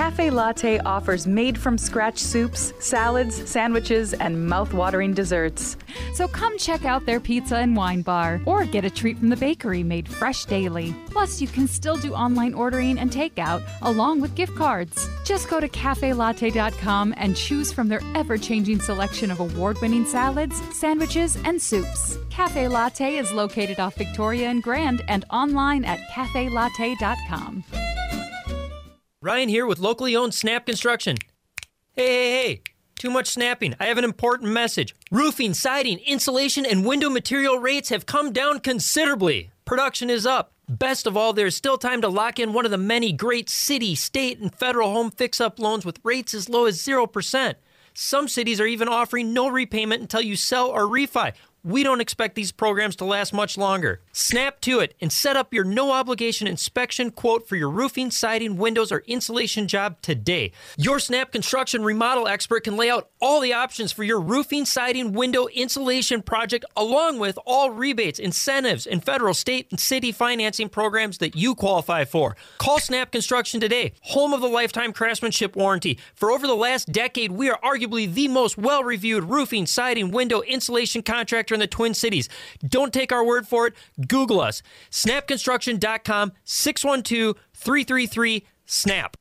[0.00, 5.76] Cafe Latte offers made from scratch soups, salads, sandwiches, and mouth-watering desserts.
[6.14, 9.36] So come check out their pizza and wine bar or get a treat from the
[9.36, 10.94] bakery made fresh daily.
[11.10, 15.08] Plus, you can still do online ordering and takeout along with gift cards.
[15.24, 20.62] Just go to cafelatte.com and choose from their ever changing selection of award winning salads,
[20.74, 22.16] sandwiches, and soups.
[22.30, 27.64] Cafe Latte is located off Victoria and Grand and online at cafelatte.com.
[29.22, 31.18] Ryan here with locally owned Snap Construction.
[31.92, 32.62] Hey, hey, hey!
[32.98, 33.74] Too much snapping.
[33.78, 34.94] I have an important message.
[35.10, 39.50] Roofing, siding, insulation, and window material rates have come down considerably.
[39.66, 40.54] Production is up.
[40.70, 43.94] Best of all, there's still time to lock in one of the many great city,
[43.94, 47.54] state, and federal home fix up loans with rates as low as 0%.
[47.92, 51.34] Some cities are even offering no repayment until you sell or refi.
[51.62, 54.00] we don't expect these programs to last much longer.
[54.12, 58.56] Snap to it and set up your no obligation inspection quote for your roofing, siding,
[58.56, 60.50] windows, or insulation job today.
[60.76, 65.12] Your Snap Construction remodel expert can lay out all the options for your roofing, siding,
[65.12, 71.18] window, insulation project, along with all rebates, incentives, and federal, state, and city financing programs
[71.18, 72.36] that you qualify for.
[72.58, 75.98] Call Snap Construction today, home of the lifetime craftsmanship warranty.
[76.14, 80.40] For over the last decade, we are arguably the most well reviewed roofing, siding, window,
[80.40, 82.28] insulation contractor in the Twin Cities.
[82.66, 83.74] Don't take our word for it.
[84.06, 84.62] Google us.
[84.90, 89.16] Snapconstruction.com 612 333 SNAP.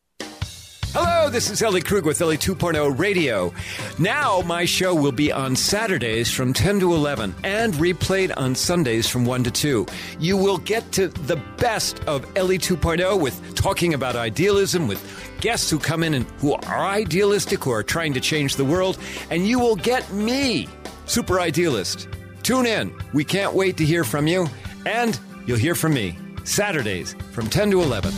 [0.92, 3.54] Hello, this is Ellie Krug with Ellie 2.0 Radio.
[4.00, 9.08] Now, my show will be on Saturdays from 10 to 11 and replayed on Sundays
[9.08, 9.86] from 1 to 2.
[10.20, 15.00] You will get to the best of Ellie 2.0 with talking about idealism, with
[15.42, 18.98] guests who come in and who are idealistic, who are trying to change the world,
[19.30, 20.68] and you will get me,
[21.06, 22.08] super idealist.
[22.42, 22.92] Tune in.
[23.14, 24.48] We can't wait to hear from you,
[24.86, 28.14] and you'll hear from me Saturdays from 10 to 11.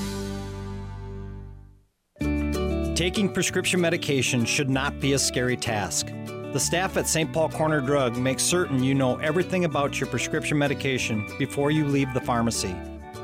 [2.96, 6.08] Taking prescription medication should not be a scary task.
[6.54, 7.32] The staff at St.
[7.32, 12.14] Paul Corner Drug makes certain you know everything about your prescription medication before you leave
[12.14, 12.76] the pharmacy.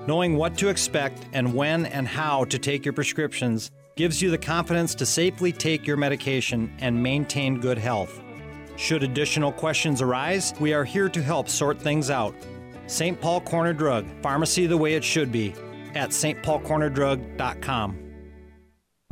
[0.08, 4.38] Knowing what to expect and when and how to take your prescriptions gives you the
[4.38, 8.22] confidence to safely take your medication and maintain good health.
[8.78, 12.34] Should additional questions arise, we are here to help sort things out.
[12.88, 13.20] St.
[13.22, 15.54] Paul Corner Drug, pharmacy the way it should be,
[15.94, 18.07] at stpaulcornerdrug.com.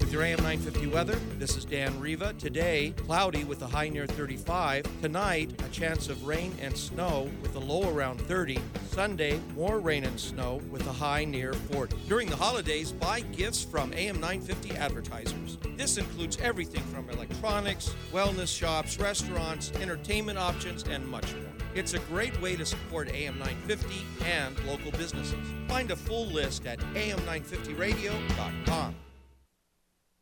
[0.06, 2.34] With your AM 950 weather, this is Dan Riva.
[2.34, 4.86] Today, cloudy with a high near 35.
[5.02, 8.60] Tonight, a chance of rain and snow with a low around 30.
[8.92, 11.98] Sunday, more rain and snow with a high near 40.
[12.08, 15.58] During the holidays, buy gifts from AM 950 advertisers.
[15.76, 21.52] This includes everything from electronics, wellness shops, restaurants, entertainment options, and much more.
[21.74, 25.48] It's a great way to support AM 950 and local businesses.
[25.68, 28.96] Find a full list at am950radio.com.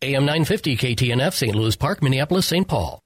[0.04, 1.56] AM 950 KTNF, St.
[1.56, 2.68] Louis Park, Minneapolis, St.
[2.68, 3.03] Paul.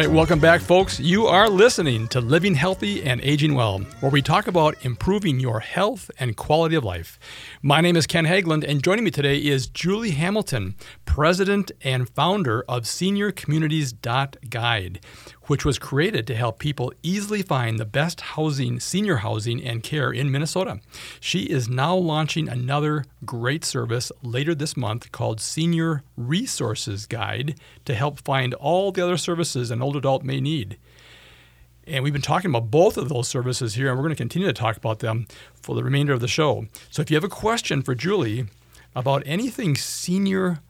[0.00, 0.98] Right, welcome back, folks.
[0.98, 5.60] You are listening to Living Healthy and Aging Well, where we talk about improving your
[5.60, 7.18] health and quality of life.
[7.60, 12.64] My name is Ken Haglind, and joining me today is Julie Hamilton, president and founder
[12.66, 15.00] of SeniorCommunities.guide,
[15.48, 20.10] which was created to help people easily find the best housing, senior housing, and care
[20.10, 20.80] in Minnesota.
[21.20, 27.94] She is now launching another great service later this month called Senior Resources Guide to
[27.94, 30.78] help find all the other services an old adult may need.
[31.84, 34.46] And we've been talking about both of those services here, and we're going to continue
[34.46, 35.26] to talk about them
[35.60, 36.68] for the remainder of the show.
[36.90, 38.46] So if you have a question for Julie
[38.94, 40.60] about anything senior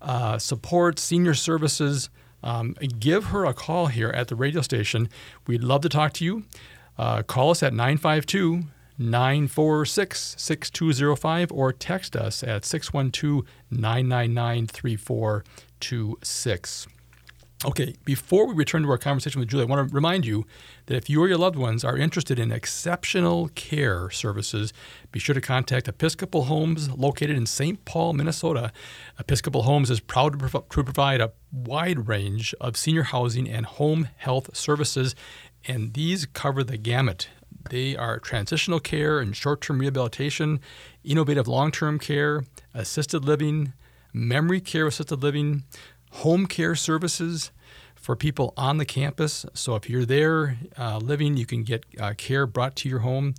[0.00, 2.08] uh, support, senior services,
[2.42, 5.10] um, give her a call here at the radio station.
[5.46, 6.44] We'd love to talk to you.
[6.96, 8.62] Uh, call us at 952
[8.96, 16.86] 946 6205 or text us at 612 999 3426.
[17.64, 20.44] Okay, before we return to our conversation with Julie, I want to remind you
[20.84, 24.74] that if you or your loved ones are interested in exceptional care services,
[25.12, 27.82] be sure to contact Episcopal Homes located in St.
[27.86, 28.70] Paul, Minnesota.
[29.18, 33.64] Episcopal Homes is proud to, prov- to provide a wide range of senior housing and
[33.64, 35.14] home health services,
[35.66, 37.30] and these cover the gamut.
[37.70, 40.60] They are transitional care and short term rehabilitation,
[41.02, 43.72] innovative long term care, assisted living,
[44.12, 45.64] memory care assisted living,
[46.10, 47.50] home care services
[48.04, 49.46] for people on the campus.
[49.54, 53.34] So if you're there uh, living, you can get uh, care brought to your home.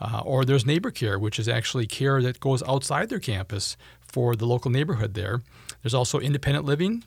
[0.00, 4.36] Uh, or there's neighbor care, which is actually care that goes outside their campus for
[4.36, 5.40] the local neighborhood there.
[5.82, 7.04] There's also independent living.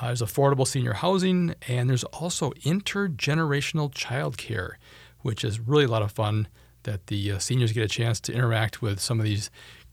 [0.00, 4.78] Uh, there's affordable senior housing, and there's also intergenerational child care,
[5.22, 6.46] which is really a lot of fun
[6.84, 9.50] that the uh, seniors get a chance to interact with some of these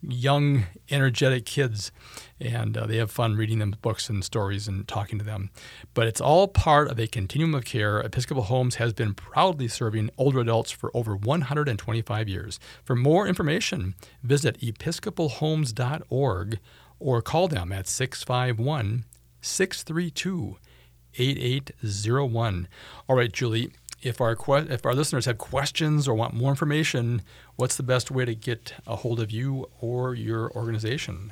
[0.08, 1.92] young, energetic kids,
[2.39, 5.50] and uh, they have fun reading them books and stories and talking to them.
[5.94, 8.00] But it's all part of a continuum of care.
[8.00, 12.60] Episcopal Homes has been proudly serving older adults for over 125 years.
[12.84, 16.60] For more information, visit episcopalhomes.org
[17.00, 19.06] or call them at 651
[19.42, 20.58] 632
[21.16, 22.68] 8801.
[23.08, 23.72] All right, Julie,
[24.04, 27.22] if our que- if our listeners have questions or want more information,
[27.56, 31.32] what's the best way to get a hold of you or your organization?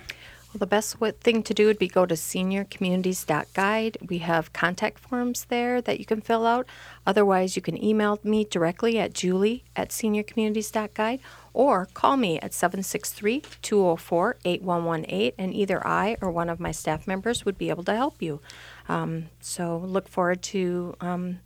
[0.54, 3.98] Well, the best thing to do would be go to seniorcommunities.guide.
[4.10, 6.68] We have contact forms there that you can fill out.
[7.08, 11.22] Otherwise, you can email me directly at julie at seniorcommunities.guide
[11.54, 17.08] or call me at 763 204 8118, and either I or one of my staff
[17.08, 18.42] members would be able to help you.
[18.90, 21.40] Um, so, look forward to um,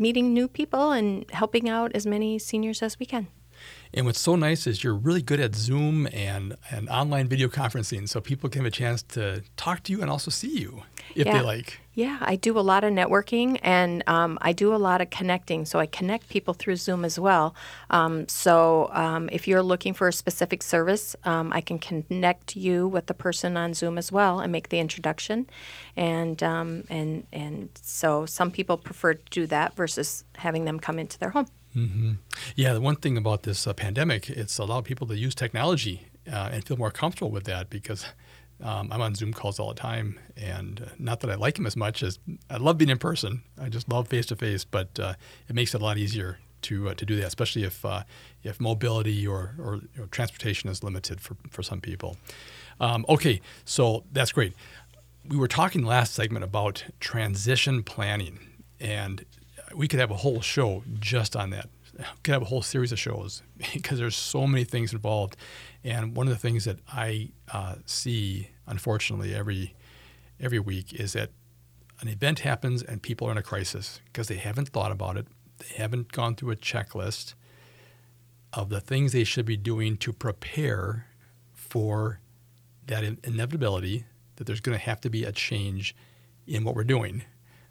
[0.00, 3.28] meeting new people and helping out as many seniors as we can.
[3.92, 8.08] And what's so nice is you're really good at Zoom and, and online video conferencing,
[8.08, 10.82] so people can have a chance to talk to you and also see you
[11.16, 11.38] if Yeah.
[11.38, 11.80] they like.
[11.94, 15.64] Yeah, I do a lot of networking and um, I do a lot of connecting.
[15.64, 17.54] So I connect people through Zoom as well.
[17.90, 22.86] Um, so um, if you're looking for a specific service, um, I can connect you
[22.86, 25.48] with the person on Zoom as well and make the introduction.
[25.96, 30.98] And um, and and so some people prefer to do that versus having them come
[30.98, 31.48] into their home.
[31.72, 32.12] Hmm
[32.56, 36.50] Yeah, the one thing about this uh, pandemic, it's allowed people to use technology uh,
[36.52, 38.06] and feel more comfortable with that because
[38.62, 41.66] um, I'm on Zoom calls all the time, and uh, not that I like them
[41.66, 42.18] as much as
[42.50, 43.42] I love being in person.
[43.58, 45.14] I just love face to face, but uh,
[45.48, 48.02] it makes it a lot easier to uh, to do that, especially if uh,
[48.42, 52.16] if mobility or or you know, transportation is limited for for some people.
[52.80, 54.54] Um, okay, so that's great.
[55.26, 58.40] We were talking last segment about transition planning,
[58.78, 59.24] and
[59.74, 61.68] we could have a whole show just on that.
[61.96, 63.42] We could have a whole series of shows
[63.74, 65.36] because there's so many things involved.
[65.84, 69.74] And one of the things that I uh, see, unfortunately, every
[70.38, 71.30] every week is that
[72.00, 75.26] an event happens and people are in a crisis because they haven't thought about it.
[75.58, 77.34] They haven't gone through a checklist
[78.52, 81.06] of the things they should be doing to prepare
[81.52, 82.20] for
[82.86, 84.04] that in- inevitability
[84.36, 85.94] that there's going to have to be a change
[86.46, 87.22] in what we're doing,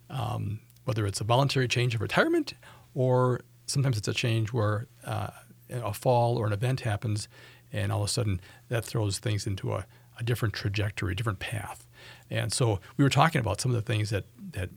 [0.10, 2.56] um, whether it's a voluntary change of retirement
[2.95, 5.30] or sometimes it's a change where uh,
[5.69, 7.28] a fall or an event happens
[7.71, 9.86] and all of a sudden that throws things into a,
[10.19, 11.86] a different trajectory, different path.
[12.28, 14.71] And so we were talking about some of the things that that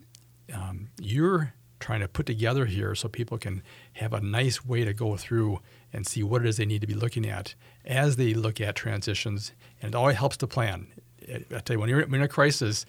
[0.53, 3.63] um, you're trying to put together here so people can
[3.95, 5.61] have a nice way to go through
[5.95, 7.55] and see what it is they need to be looking at
[7.87, 9.53] as they look at transitions.
[9.81, 10.89] And it always helps to plan.
[11.27, 12.85] I I tell you, when you're in a crisis,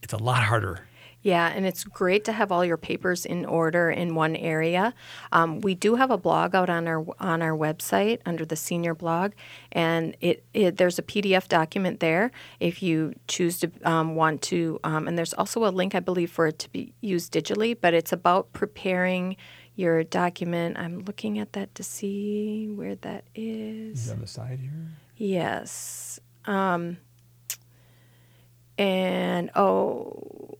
[0.00, 0.86] it's a lot harder.
[1.22, 4.92] Yeah, and it's great to have all your papers in order in one area.
[5.30, 8.94] Um, we do have a blog out on our on our website under the senior
[8.94, 9.32] blog,
[9.70, 14.80] and it, it there's a PDF document there if you choose to um, want to.
[14.82, 17.76] Um, and there's also a link, I believe, for it to be used digitally.
[17.80, 19.36] But it's about preparing
[19.76, 20.76] your document.
[20.78, 24.02] I'm looking at that to see where that is.
[24.02, 24.88] Is it on the side here?
[25.16, 26.18] Yes.
[26.46, 26.98] Um,
[28.76, 30.56] and oh,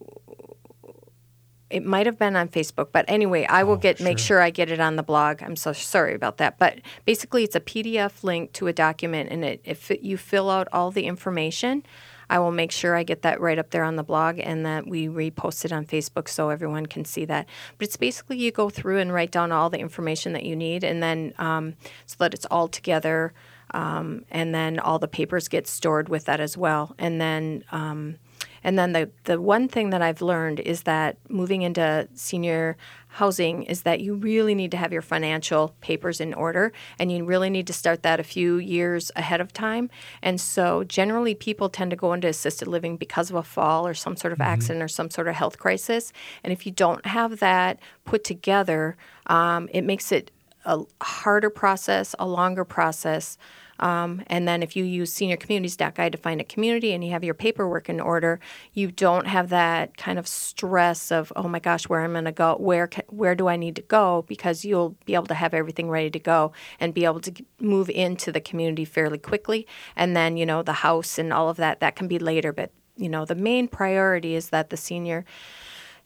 [1.73, 4.71] it might have been on Facebook, but anyway, I will get make sure I get
[4.71, 5.43] it on the blog.
[5.43, 9.45] I'm so sorry about that, but basically, it's a PDF link to a document, and
[9.45, 11.83] it, if it, you fill out all the information,
[12.29, 14.87] I will make sure I get that right up there on the blog, and that
[14.87, 17.49] we repost it on Facebook so everyone can see that.
[17.79, 20.85] But it's basically you go through and write down all the information that you need,
[20.85, 23.33] and then um, so that it's all together,
[23.73, 27.65] um, and then all the papers get stored with that as well, and then.
[27.73, 28.19] Um,
[28.65, 32.77] and then the, the one thing that I've learned is that moving into senior
[33.09, 37.25] housing is that you really need to have your financial papers in order and you
[37.25, 39.91] really need to start that a few years ahead of time.
[40.23, 43.93] And so generally people tend to go into assisted living because of a fall or
[43.93, 46.13] some sort of accident or some sort of health crisis.
[46.43, 48.97] And if you don't have that put together,
[49.27, 50.31] um, it makes it
[50.65, 53.37] a harder process, a longer process.
[53.83, 57.25] Um, and then if you use senior seniorcommunities.guide to find a community and you have
[57.25, 58.39] your paperwork in order,
[58.73, 62.33] you don't have that kind of stress of, oh my gosh, where I'm going to
[62.33, 64.25] go, where where do I need to go?
[64.29, 67.91] Because you'll be able to have everything ready to go and be able to move
[67.91, 69.67] into the community fairly quickly.
[69.97, 72.53] And then, you know, the house and all of that, that can be later.
[72.53, 75.25] But, you know, the main priority is that the senior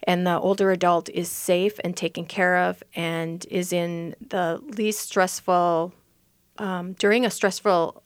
[0.04, 5.00] and the older adult is safe and taken care of and is in the least
[5.00, 5.92] stressful
[6.58, 8.02] um, during a stressful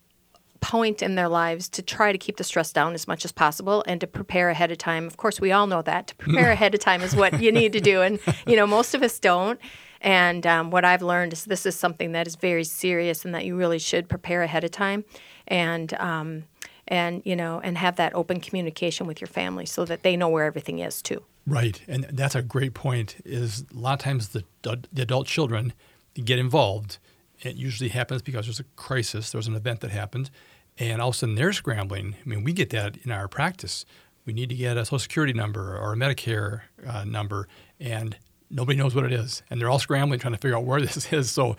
[0.61, 3.83] point in their lives to try to keep the stress down as much as possible
[3.87, 5.07] and to prepare ahead of time.
[5.07, 7.73] Of course, we all know that to prepare ahead of time is what you need
[7.73, 9.59] to do, and you know most of us don't.
[10.03, 13.45] And um, what I've learned is this is something that is very serious and that
[13.45, 15.05] you really should prepare ahead of time,
[15.49, 16.45] and um,
[16.89, 20.29] and you know and have that open communication with your family so that they know
[20.29, 21.23] where everything is too.
[21.47, 23.17] Right, and that's a great point.
[23.25, 25.73] Is a lot of times the, the adult children
[26.15, 26.99] get involved.
[27.43, 30.31] It usually happens because there's a crisis, there's an event that happened,
[30.79, 32.17] and all of a sudden they're scrambling.
[32.25, 33.85] I mean, we get that in our practice.
[34.27, 38.17] We need to get a Social Security number or a Medicare uh, number, and
[38.51, 41.13] nobody knows what it is, and they're all scrambling trying to figure out where this
[41.13, 41.31] is.
[41.31, 41.57] So,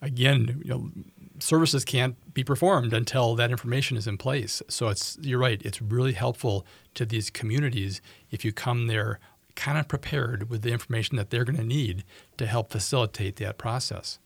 [0.00, 0.90] again, you know,
[1.38, 4.62] services can't be performed until that information is in place.
[4.68, 5.60] So it's you're right.
[5.64, 8.00] It's really helpful to these communities
[8.30, 9.18] if you come there
[9.54, 12.04] kind of prepared with the information that they're going to need
[12.36, 14.18] to help facilitate that process.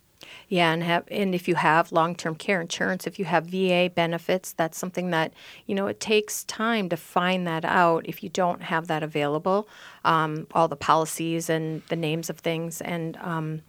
[0.49, 4.53] Yeah, and have and if you have long-term care insurance, if you have VA benefits,
[4.53, 5.33] that's something that
[5.66, 8.07] you know it takes time to find that out.
[8.07, 9.68] If you don't have that available,
[10.05, 13.62] um, all the policies and the names of things, and um,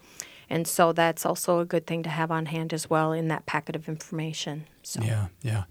[0.49, 3.45] and so that's also a good thing to have on hand as well in that
[3.45, 4.65] packet of information.
[4.83, 5.01] So.
[5.01, 5.63] Yeah, yeah.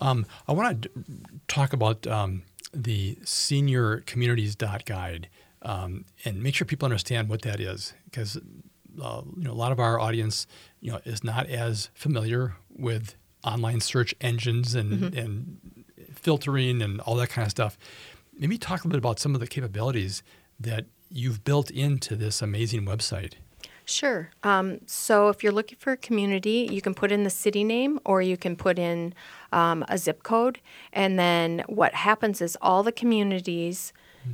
[0.00, 0.90] Um, I want to
[1.46, 2.42] talk about um,
[2.74, 5.28] the senior communities dot guide
[5.62, 8.38] um, and make sure people understand what that is because
[9.02, 10.46] uh, you know a lot of our audience
[10.80, 15.18] you know is not as familiar with online search engines and Mm-hmm.
[15.18, 15.60] and
[16.14, 17.78] filtering and all that kind of stuff.
[18.36, 20.22] Maybe talk a little bit about some of the capabilities
[20.58, 23.34] that you've built into this amazing website.
[23.84, 24.30] Sure.
[24.42, 28.00] Um, so if you're looking for a community, you can put in the city name
[28.04, 29.14] or you can put in
[29.52, 30.58] um, a zip code.
[30.92, 33.92] And then what happens is all the communities,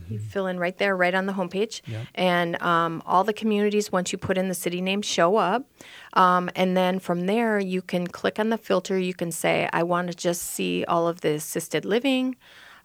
[0.08, 1.80] you fill in right there, right on the homepage.
[1.86, 2.06] Yep.
[2.14, 5.66] And um, all the communities, once you put in the city name, show up.
[6.14, 8.98] Um, and then from there, you can click on the filter.
[8.98, 12.36] You can say, I want to just see all of the assisted living.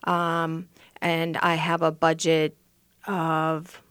[0.03, 0.69] Um,
[1.01, 2.55] and I have a budget
[3.05, 3.81] of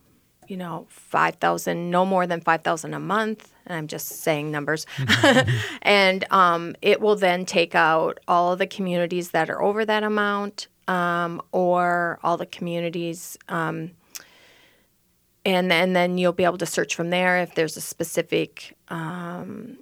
[0.48, 3.52] you know, 5,000, no more than 5,000 a month.
[3.66, 4.86] And I'm just saying numbers.
[5.82, 10.04] and um, it will then take out all of the communities that are over that
[10.04, 13.36] amount um, or all the communities.
[13.48, 13.92] Um,
[15.44, 19.78] and, and then you'll be able to search from there if there's a specific um,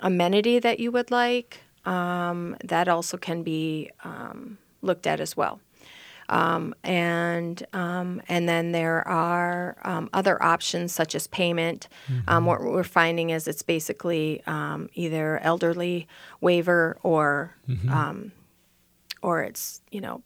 [0.00, 1.60] amenity that you would like.
[1.84, 5.60] Um, that also can be um, looked at as well.
[6.30, 11.88] Um, and um, and then there are um, other options such as payment.
[12.26, 16.06] Um, what we're finding is it's basically um, either elderly
[16.42, 17.90] waiver or Mhm.
[17.90, 18.32] um,
[19.22, 20.22] or it's you know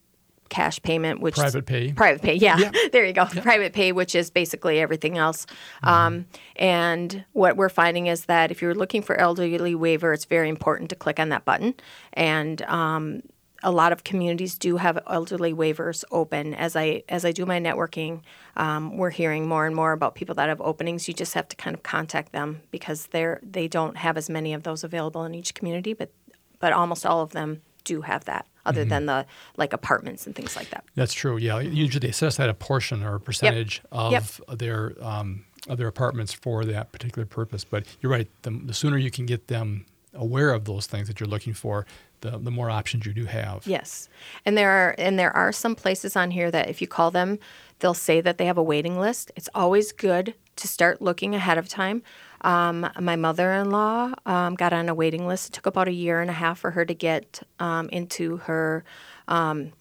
[0.52, 1.92] cash payment, which Private pay.
[1.92, 2.58] Private pay, yeah.
[2.58, 2.70] Yeah.
[2.92, 3.24] there you go.
[3.24, 5.46] Private pay, which is basically everything else.
[5.82, 6.26] Um,
[6.56, 10.90] and what we're finding is that if you're looking for elderly waiver, it's very important
[10.90, 11.72] to click on that button.
[12.12, 13.22] And um,
[13.62, 16.52] a lot of communities do have elderly waivers open.
[16.52, 18.20] As I as I do my networking,
[18.56, 21.08] um, we're hearing more and more about people that have openings.
[21.08, 24.52] You just have to kind of contact them because they're they don't have as many
[24.52, 26.10] of those available in each community, but
[26.58, 28.46] but almost all of them do have that.
[28.64, 28.88] Other Mhm.
[28.90, 29.26] than the
[29.56, 30.84] like apartments and things like that.
[30.94, 31.36] That's true.
[31.36, 34.58] Yeah, usually they set aside a portion or a percentage of Yep.
[34.58, 37.64] their um, of their apartments for that particular purpose.
[37.64, 38.28] But you're right.
[38.42, 41.86] The, the sooner you can get them aware of those things that you're looking for,
[42.20, 43.66] the the more options you do have.
[43.66, 44.08] Yes,
[44.46, 47.38] and there are and there are some places on here that if you call them,
[47.80, 49.32] they'll say that they have a waiting list.
[49.34, 52.02] It's always good to start looking ahead of time.
[52.42, 55.48] Um, my mother-in-law um, got on a waiting list.
[55.48, 58.84] It took about a year and a half for her to get um, into her.
[59.28, 59.72] Um,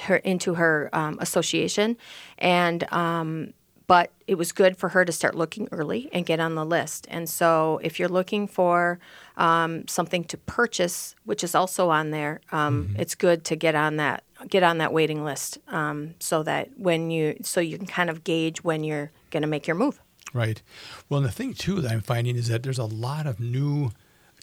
[0.00, 1.96] her into her um, association,
[2.38, 3.54] and um,
[3.86, 7.06] but it was good for her to start looking early and get on the list.
[7.10, 8.98] And so, if you're looking for
[9.36, 13.96] um, something to purchase, which is also on there, um, it's good to get on
[13.96, 18.10] that get on that waiting list um, so that when you so you can kind
[18.10, 20.00] of gauge when you're going to make your move.
[20.34, 20.60] Right.
[21.08, 23.90] Well, and the thing too that I'm finding is that there's a lot of new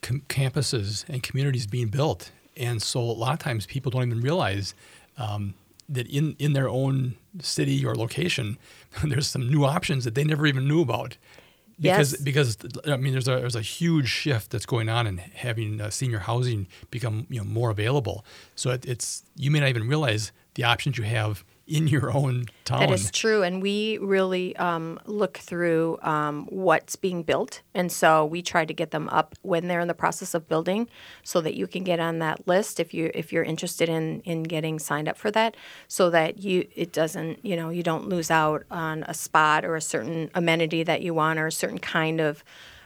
[0.02, 4.22] com- campuses and communities being built, and so a lot of times people don't even
[4.22, 4.74] realize
[5.18, 5.54] um,
[5.90, 8.58] that in in their own city or location,
[9.04, 11.18] there's some new options that they never even knew about.
[11.80, 12.22] Because, Yes.
[12.22, 15.90] because I mean, there's a there's a huge shift that's going on in having uh,
[15.90, 18.24] senior housing become you know more available.
[18.56, 22.46] So it, it's you may not even realize the options you have in your own
[22.66, 22.80] town.
[22.80, 28.26] That is true, and we really um, look through um, what's being built, and so
[28.26, 30.90] we try to get them up when they're in the process of building,
[31.24, 34.44] so that you can get on that list if you if you're interested in in
[34.44, 35.56] getting signed up for that,
[35.88, 39.76] so that you it doesn't you know you don't lose out on a spot or
[39.76, 42.44] a certain amenity that you want or a certain kind of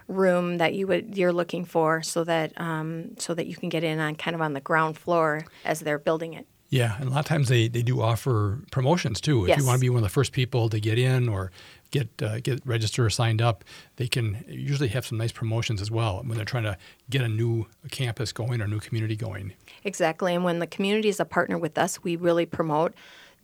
[0.07, 3.83] room that you would you're looking for, so that um, so that you can get
[3.83, 6.45] in on kind of on the ground floor as they're building it.
[6.69, 9.43] Yeah, and a lot of times they, they do offer promotions too.
[9.43, 9.59] If Yes.
[9.59, 11.51] you want to be one of the first people to get in or
[11.91, 13.63] get uh, get registered or signed up,
[13.97, 16.77] they can usually have some nice promotions as well when they're trying to
[17.09, 19.53] get a new campus going or a new community going.
[19.83, 20.33] Exactly.
[20.33, 22.93] And when the community is a partner with us, we really promote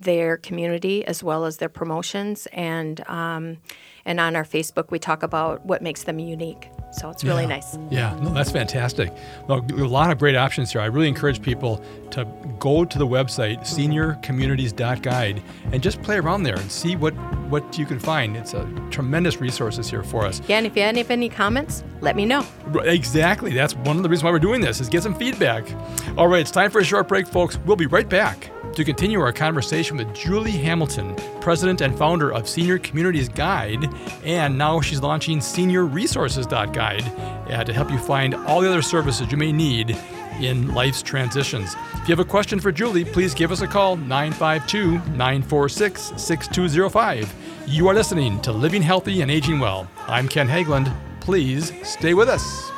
[0.01, 2.47] their community as well as their promotions.
[2.53, 3.57] And um,
[4.05, 6.69] and on our Facebook, we talk about what makes them unique.
[6.91, 7.49] So it's really yeah.
[7.49, 7.77] nice.
[7.89, 9.13] Yeah, no, that's fantastic.
[9.47, 10.81] Well, a lot of great options here.
[10.81, 11.81] I really encourage people
[12.11, 12.25] to
[12.59, 15.41] go to the website seniorcommunities.guide
[15.71, 17.13] and just play around there and see what
[17.49, 18.35] what you can find.
[18.35, 20.41] It's a tremendous resources here for us.
[20.47, 22.45] Yeah, and if you have any comments, let me know.
[22.83, 23.53] Exactly.
[23.53, 25.65] That's one of the reasons why we're doing this is get some feedback.
[26.17, 27.57] All right, it's time for a short break, folks.
[27.59, 32.47] We'll be right back to continue our conversation with Julie Hamilton, president and founder of
[32.47, 33.89] Senior Communities Guide,
[34.23, 37.03] and now she's launching SeniorResources.guide
[37.51, 39.97] uh, to help you find all the other services you may need
[40.39, 41.75] in life's transitions.
[41.93, 47.33] If you have a question for Julie, please give us a call 952 946 6205.
[47.67, 49.87] You are listening to Living Healthy and Aging Well.
[50.07, 50.93] I'm Ken Haglind.
[51.19, 52.71] Please stay with us.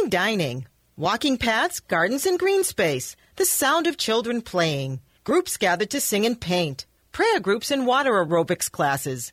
[0.00, 5.90] Fine dining, walking paths, gardens, and green space, the sound of children playing, groups gathered
[5.90, 9.32] to sing and paint, prayer groups and water aerobics classes.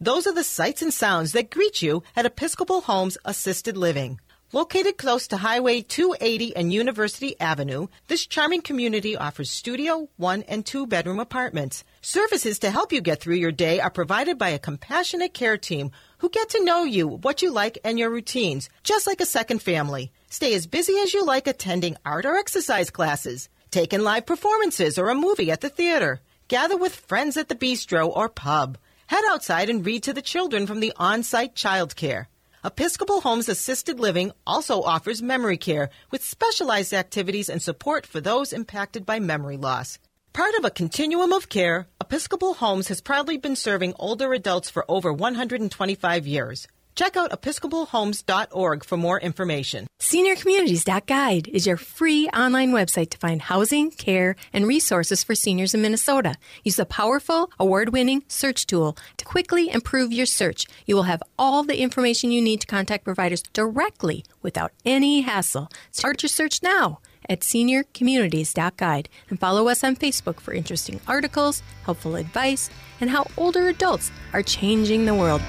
[0.00, 4.20] Those are the sights and sounds that greet you at Episcopal Homes Assisted Living.
[4.56, 10.64] Located close to Highway 280 and University Avenue, this charming community offers studio, one, and
[10.64, 11.84] two bedroom apartments.
[12.00, 15.90] Services to help you get through your day are provided by a compassionate care team
[16.20, 19.60] who get to know you, what you like, and your routines, just like a second
[19.60, 20.10] family.
[20.30, 24.96] Stay as busy as you like attending art or exercise classes, take in live performances
[24.96, 29.24] or a movie at the theater, gather with friends at the bistro or pub, head
[29.28, 32.28] outside and read to the children from the on site childcare.
[32.66, 38.52] Episcopal Homes Assisted Living also offers memory care with specialized activities and support for those
[38.52, 40.00] impacted by memory loss.
[40.32, 44.84] Part of a continuum of care, Episcopal Homes has proudly been serving older adults for
[44.88, 46.66] over 125 years.
[46.96, 49.86] Check out episcopalhomes.org for more information.
[49.98, 55.82] SeniorCommunities.guide is your free online website to find housing, care, and resources for seniors in
[55.82, 56.36] Minnesota.
[56.64, 60.66] Use the powerful, award winning search tool to quickly improve your search.
[60.86, 65.68] You will have all the information you need to contact providers directly without any hassle.
[65.90, 72.16] Start your search now at seniorcommunities.guide and follow us on Facebook for interesting articles, helpful
[72.16, 72.70] advice,
[73.00, 75.40] and how older adults are changing the world.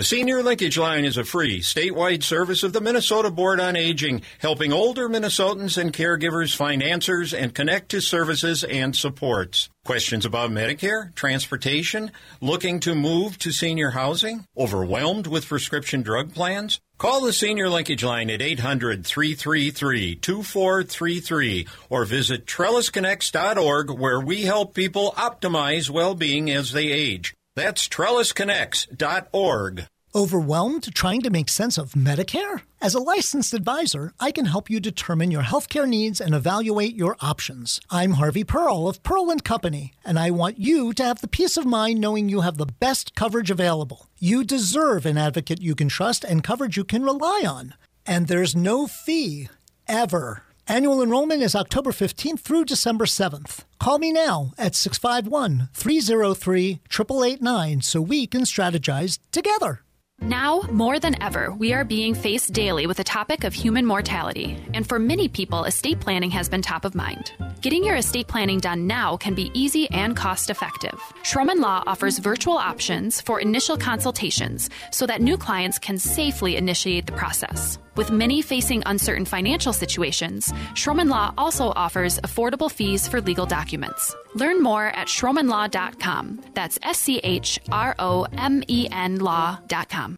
[0.00, 4.22] The Senior Linkage Line is a free statewide service of the Minnesota Board on Aging,
[4.38, 9.68] helping older Minnesotans and caregivers find answers and connect to services and supports.
[9.84, 16.80] Questions about Medicare, transportation, looking to move to senior housing, overwhelmed with prescription drug plans?
[17.00, 24.74] Call the Senior Linkage Line at 800 333 2433 or visit trellisconnects.org where we help
[24.74, 27.34] people optimize well being as they age.
[27.56, 29.86] That's trellisconnects.org.
[30.12, 32.62] Overwhelmed trying to make sense of Medicare?
[32.80, 37.16] As a licensed advisor, I can help you determine your healthcare needs and evaluate your
[37.20, 37.80] options.
[37.90, 41.56] I'm Harvey Perles of Perles and Company, and I want you to have the peace
[41.56, 44.08] of mind knowing you have the best coverage available.
[44.18, 47.74] You deserve an advocate you can trust and coverage you can rely on.
[48.04, 49.48] And there's no fee,
[49.86, 50.42] ever.
[50.66, 53.64] Annual enrollment is October 15th through December 7th.
[53.78, 59.84] Call me now at 651 303 8889 so we can strategize together.
[60.22, 64.62] Now, more than ever, we are being faced daily with the topic of human mortality,
[64.74, 67.32] and for many people, estate planning has been top of mind.
[67.62, 70.98] Getting your estate planning done now can be easy and cost effective.
[71.22, 77.06] Schromen Law offers virtual options for initial consultations so that new clients can safely initiate
[77.06, 77.78] the process.
[78.00, 84.16] With many facing uncertain financial situations, Schromen Law also offers affordable fees for legal documents.
[84.34, 86.40] Learn more at schromenlaw.com.
[86.54, 90.16] That's S C H R O M E N law.com.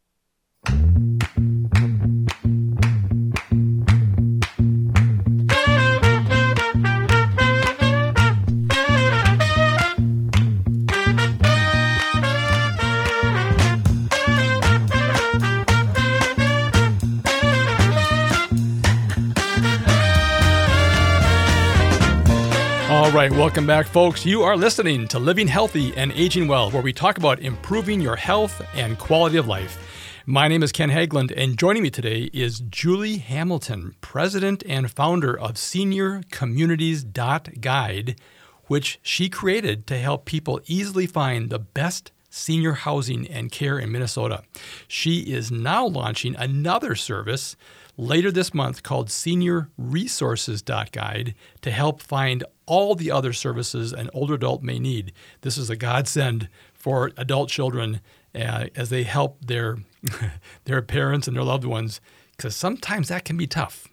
[23.03, 24.25] All right, welcome back, folks.
[24.25, 28.15] You are listening to Living Healthy and Aging Well, where we talk about improving your
[28.15, 29.77] health and quality of life.
[30.25, 35.37] My name is Ken Haglind, and joining me today is Julie Hamilton, president and founder
[35.37, 38.21] of Senior Communities Guide,
[38.67, 43.91] which she created to help people easily find the best senior housing and care in
[43.91, 44.45] Minnesota.
[44.87, 47.57] She is now launching another service
[47.97, 54.11] later this month called Senior Resources Guide to help find all the other services an
[54.13, 55.13] older adult may need.
[55.41, 58.01] This is a godsend for adult children
[58.35, 59.79] uh, as they help their
[60.65, 62.01] their parents and their loved ones
[62.37, 63.89] because sometimes that can be tough.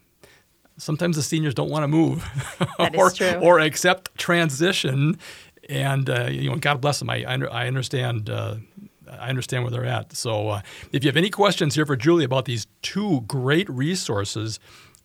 [0.77, 2.25] Sometimes the seniors don't want to move
[2.95, 3.11] or,
[3.41, 5.19] or accept transition,
[5.67, 7.09] and uh, you know, God bless them.
[7.09, 8.29] I I, understand.
[8.29, 8.55] Uh,
[9.09, 10.15] I understand where they're at.
[10.15, 10.61] So, uh,
[10.91, 14.59] if you have any questions here for Julie about these two great resources,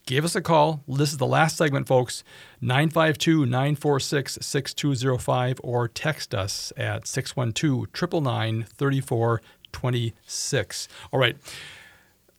[0.07, 0.83] give us a call.
[0.87, 2.25] This is the last segment, folks
[2.61, 10.89] 952 946 6205, or text us at 612 999 3426.
[11.13, 11.37] All right,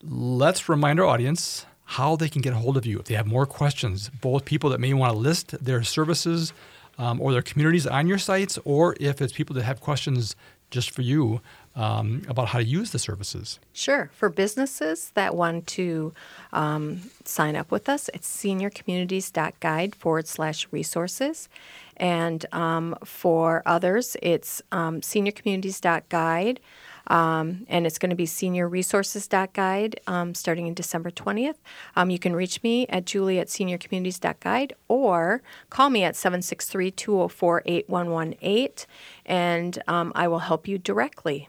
[0.01, 3.27] let's remind our audience how they can get a hold of you if they have
[3.27, 6.51] more questions, both people that may want to list their services
[6.97, 10.35] um, or their communities on your sites, or if it's people that have questions
[10.71, 11.41] just for you
[11.75, 13.59] um, about how to use the services.
[13.73, 14.09] Sure.
[14.13, 16.13] For businesses that want to
[16.53, 21.49] um, sign up with us, it's seniorcommunities.guide forward slash resources.
[21.97, 26.59] And um, for others, it's um, seniorcommunities.guide
[27.07, 31.55] um, and it's going to be seniorresources.guide um, starting in December 20th.
[31.95, 37.63] Um, you can reach me at julie at seniorcommunities.guide or call me at 763 204
[37.65, 38.87] 8118
[39.25, 41.47] and um, I will help you directly.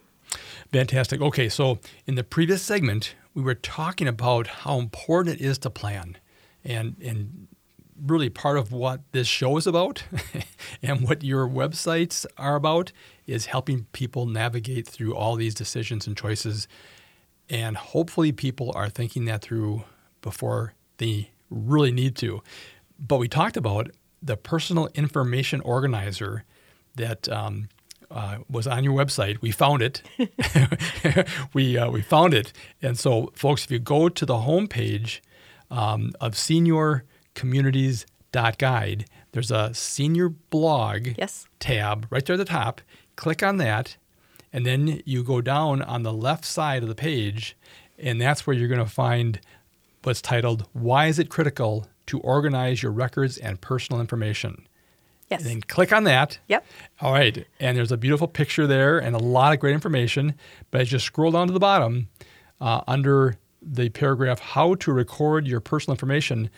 [0.72, 1.20] Fantastic.
[1.20, 5.70] Okay, so in the previous segment, we were talking about how important it is to
[5.70, 6.18] plan.
[6.64, 7.48] And, and
[8.04, 10.02] really part of what this show is about
[10.82, 12.92] and what your websites are about
[13.26, 16.68] is helping people navigate through all these decisions and choices.
[17.48, 19.84] And hopefully, people are thinking that through
[20.20, 22.42] before they really need to.
[22.98, 23.90] But we talked about
[24.20, 26.44] the personal information organizer
[26.96, 27.68] that um,
[28.10, 29.40] uh, was on your website.
[29.40, 30.02] We found it.
[31.54, 32.52] we uh, we found it.
[32.82, 35.20] And so, folks, if you go to the homepage
[35.70, 37.04] um, of Senior
[37.34, 41.46] communities.guide, there's a senior blog yes.
[41.60, 42.80] tab right there at the top.
[43.16, 43.96] Click on that,
[44.52, 47.56] and then you go down on the left side of the page,
[47.98, 49.40] and that's where you're going to find
[50.02, 54.66] what's titled Why is it critical to organize your records and personal information?
[55.30, 55.40] Yes.
[55.40, 56.38] And then click on that.
[56.48, 56.64] Yep.
[57.00, 57.46] All right.
[57.58, 60.34] And there's a beautiful picture there and a lot of great information.
[60.70, 62.08] But as you scroll down to the bottom,
[62.60, 66.48] uh, under the paragraph How to Record Your Personal Information,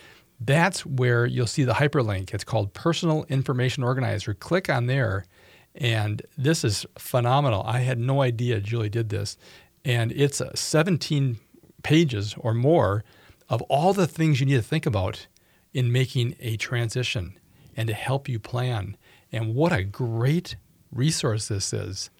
[0.41, 2.33] that's where you'll see the hyperlink.
[2.35, 4.35] It's called Personal Information Organizer.
[4.35, 5.25] Click on there,
[5.75, 7.62] and this is phenomenal.
[7.66, 9.37] I had no idea Julie did this.
[9.85, 11.39] And it's uh, 17
[11.83, 13.05] pages or more
[13.49, 15.27] of all the things you need to think about
[15.73, 17.39] in making a transition
[17.79, 18.97] and to help you plan.
[19.31, 20.57] And what a great
[20.91, 22.11] resource this is.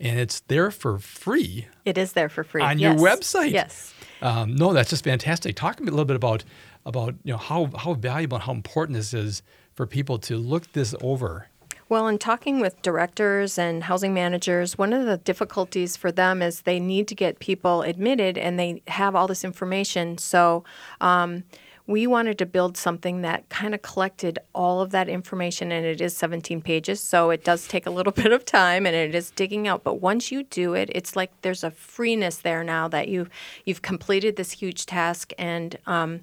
[0.00, 1.68] And it's there for free.
[1.84, 2.62] It is there for free.
[2.62, 2.98] On yes.
[2.98, 3.52] your website.
[3.52, 3.92] Yes.
[4.22, 5.56] Um, no, that's just fantastic.
[5.56, 6.42] Talk a little bit about
[6.86, 9.42] about you know how how valuable and how important this is
[9.74, 11.48] for people to look this over.
[11.90, 16.62] Well, in talking with directors and housing managers, one of the difficulties for them is
[16.62, 20.16] they need to get people admitted and they have all this information.
[20.16, 20.64] So,
[21.02, 21.44] um,
[21.86, 26.00] we wanted to build something that kind of collected all of that information, and it
[26.00, 29.30] is 17 pages, so it does take a little bit of time and it is
[29.30, 29.84] digging out.
[29.84, 33.28] But once you do it, it's like there's a freeness there now that you
[33.64, 35.78] you've completed this huge task and.
[35.86, 36.20] Um,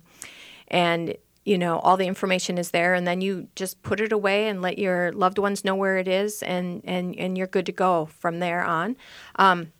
[0.67, 4.47] and you know all the information is there and then you just put it away
[4.47, 7.71] and let your loved ones know where it is and and and you're good to
[7.71, 8.95] go from there on
[9.37, 9.71] um,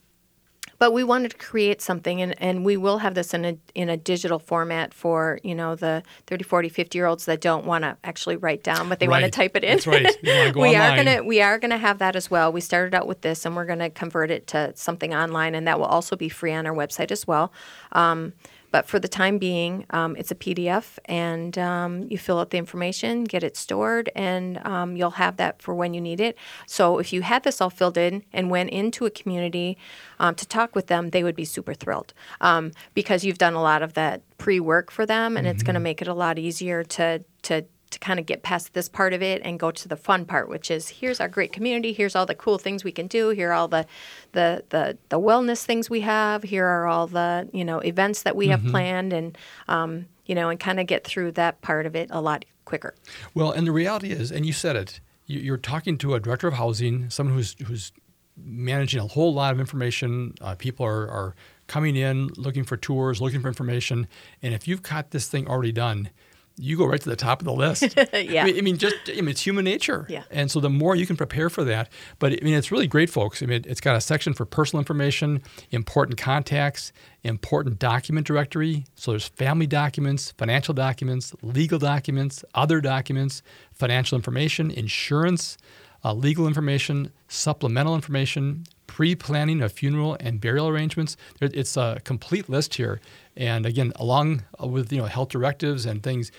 [0.82, 3.88] but we wanted to create something and, and we will have this in a in
[3.88, 7.84] a digital format for you know the 30 40 50 year olds that don't want
[7.84, 9.22] to actually write down but they right.
[9.22, 10.18] want to type it in That's right.
[10.54, 10.82] Go we online.
[10.82, 13.46] are going to we are to have that as well we started out with this
[13.46, 16.52] and we're going to convert it to something online and that will also be free
[16.52, 17.54] on our website as well
[17.92, 18.34] um,
[18.72, 22.58] but for the time being, um, it's a PDF, and um, you fill out the
[22.58, 26.38] information, get it stored, and um, you'll have that for when you need it.
[26.66, 29.78] So if you had this all filled in and went into a community
[30.20, 33.62] um, to talk with them, they would be super thrilled um, because you've done a
[33.62, 35.52] lot of that pre-work for them, and mm-hmm.
[35.54, 38.74] it's going to make it a lot easier to to to kind of get past
[38.74, 41.52] this part of it and go to the fun part, which is here's our great
[41.54, 43.86] community, here's all the cool things we can do, here are all the
[44.32, 48.36] the the, the wellness things we have, here are all the you know events that
[48.36, 48.72] we have mm-hmm.
[48.72, 49.38] planned, and
[49.68, 52.96] um, you know, and kind of get through that part of it a lot quicker.
[53.34, 56.56] Well, and the reality is, and you said it, you're talking to a director of
[56.56, 57.92] housing, someone who's who's
[58.38, 60.34] managing a whole lot of information.
[60.42, 61.36] Uh, people are, are
[61.68, 64.08] coming in looking for tours, looking for information,
[64.42, 66.10] and if you've got this thing already done
[66.58, 67.98] you go right to the top of the list.
[68.14, 68.44] Yeah.
[68.44, 70.06] I mean, I mean, just I mean, it's human nature.
[70.10, 70.24] Yeah.
[70.30, 73.10] And so the more you can prepare for that, but I mean, it's really great,
[73.10, 73.42] folks.
[73.42, 75.42] I mean, it's got a section for personal information,
[75.72, 76.94] important contacts,
[77.24, 78.86] important document directory.
[78.96, 83.42] So there's family documents, financial documents, legal documents, other documents,
[83.74, 85.58] financial information, insurance,
[86.04, 91.16] uh, legal information, supplemental information, pre-planning of funeral and burial arrangements.
[91.40, 93.00] It's a complete list here,
[93.36, 96.32] and again, along with you know health directives and things.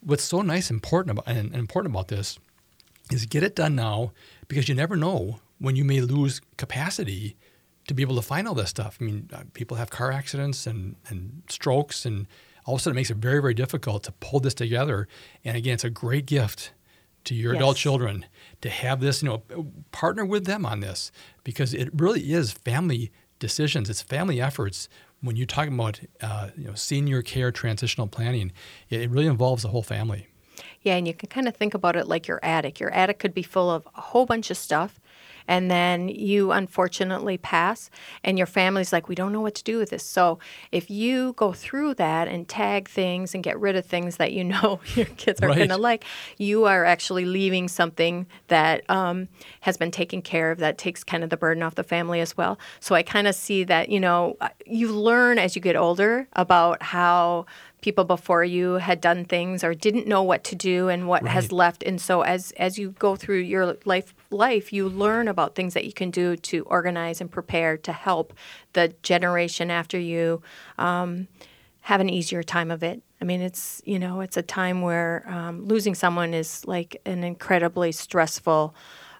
[0.00, 2.38] What's so nice, important about and, and important about this
[3.10, 4.12] is get it done now
[4.48, 7.36] because you never know when you may lose capacity
[7.86, 8.98] to be able to find all this stuff.
[9.00, 12.26] I mean, uh, people have car accidents and, and strokes, and
[12.64, 15.06] all of a sudden it makes it very, very difficult to pull this together.
[15.44, 16.72] And again, it's a great gift
[17.24, 18.26] to your adult children
[18.60, 19.42] to have this, you know,
[19.92, 21.10] partner with them on this
[21.42, 24.88] because it really is family decisions, it's family efforts.
[25.24, 28.52] When you're talking about, uh, you know, senior care transitional planning,
[28.90, 30.28] it, it really involves the whole family.
[30.82, 32.78] Yeah, and you can kind of think about it like your attic.
[32.78, 35.00] Your attic could be full of a whole bunch of stuff,
[35.46, 37.90] and then you unfortunately pass,
[38.22, 40.04] and your family's like, we don't know what to do with this.
[40.04, 40.38] So
[40.72, 44.44] if you go through that and tag things and get rid of things that you
[44.54, 45.56] know your kids are Right.
[45.56, 46.04] going to like,
[46.38, 49.28] you are actually leaving something that um,
[49.60, 52.36] has been taken care of that takes kind of the burden off the family as
[52.36, 52.58] well.
[52.80, 56.26] So I kind of see that, you know, uh, you learn as you get older
[56.34, 57.46] about how
[57.82, 61.52] people before you had done things or didn't know what to do and what has
[61.52, 65.74] left and so as as you go through your life life you learn about things
[65.74, 68.34] that you can do to organize and prepare to help
[68.72, 70.42] the generation after you
[70.78, 71.28] um,
[71.82, 73.02] have an easier time of it.
[73.20, 77.24] I mean it's you know it's a time where um, losing someone is like an
[77.24, 78.74] incredibly stressful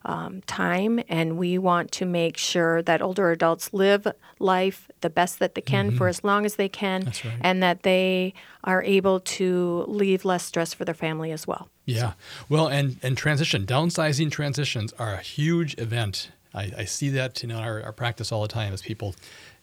[0.04, 4.06] um, time, and we want to make sure that older adults live
[4.38, 6.10] life the best that they can for Mhm.
[6.10, 7.34] as long as they can, That's right.
[7.40, 8.34] and that they
[8.64, 11.68] are able to leave less stress for their family as well.
[11.86, 12.12] Yeah.
[12.48, 16.30] Well, and, and transition, downsizing transitions are a huge event.
[16.54, 19.14] I, I see that in our, our practice all the time as people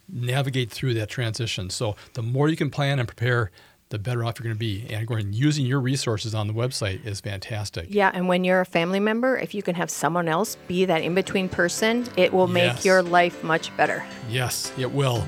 [0.10, 1.70] navigate through that transition.
[1.70, 3.52] So the more you can plan and prepare,
[3.92, 4.88] the better off you're going to be.
[4.90, 7.86] And going using your resources on the website is fantastic.
[7.90, 11.04] Yeah, and when you're a family member, if you can have someone else be that
[11.04, 12.86] in between person, it will make Yes.
[12.86, 14.04] your life much better.
[14.30, 15.24] Yes, it will.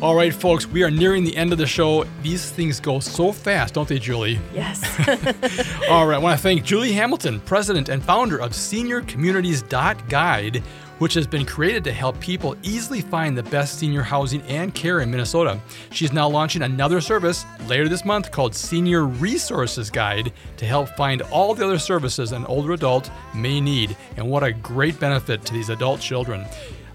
[0.00, 2.04] All right, folks, we are nearing the end of the show.
[2.22, 4.38] These things go so fast, don't they, Julie?
[4.54, 4.80] Yes.
[5.90, 10.62] All right, I want to thank Julie Hamilton, president and founder of SeniorCommunities.guide,
[10.98, 15.00] which has been created to help people easily find the best senior housing and care
[15.00, 15.60] in Minnesota.
[15.90, 21.22] She's now launching another service later this month called Senior Resources Guide to help find
[21.22, 23.96] all the other services an older adult may need.
[24.16, 26.46] And what a great benefit to these adult children.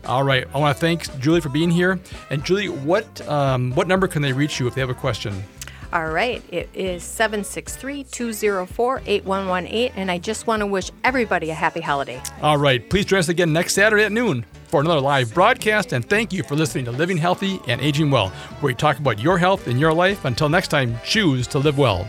[0.05, 1.97] All right, I want to thank Julie for being here.
[2.29, 5.43] And Julie, what um, what number can they reach you if they have a question?
[5.93, 11.53] All right, it is 763 204 8118, and I just want to wish everybody a
[11.53, 12.19] happy holiday.
[12.41, 12.89] All right.
[12.89, 15.93] Please join us again next Saturday at noon for another live broadcast.
[15.93, 18.29] And thank you for listening to Living Healthy and Aging Well,
[18.59, 20.25] where we talk about your health and your life.
[20.25, 22.07] Until next time, choose to live well.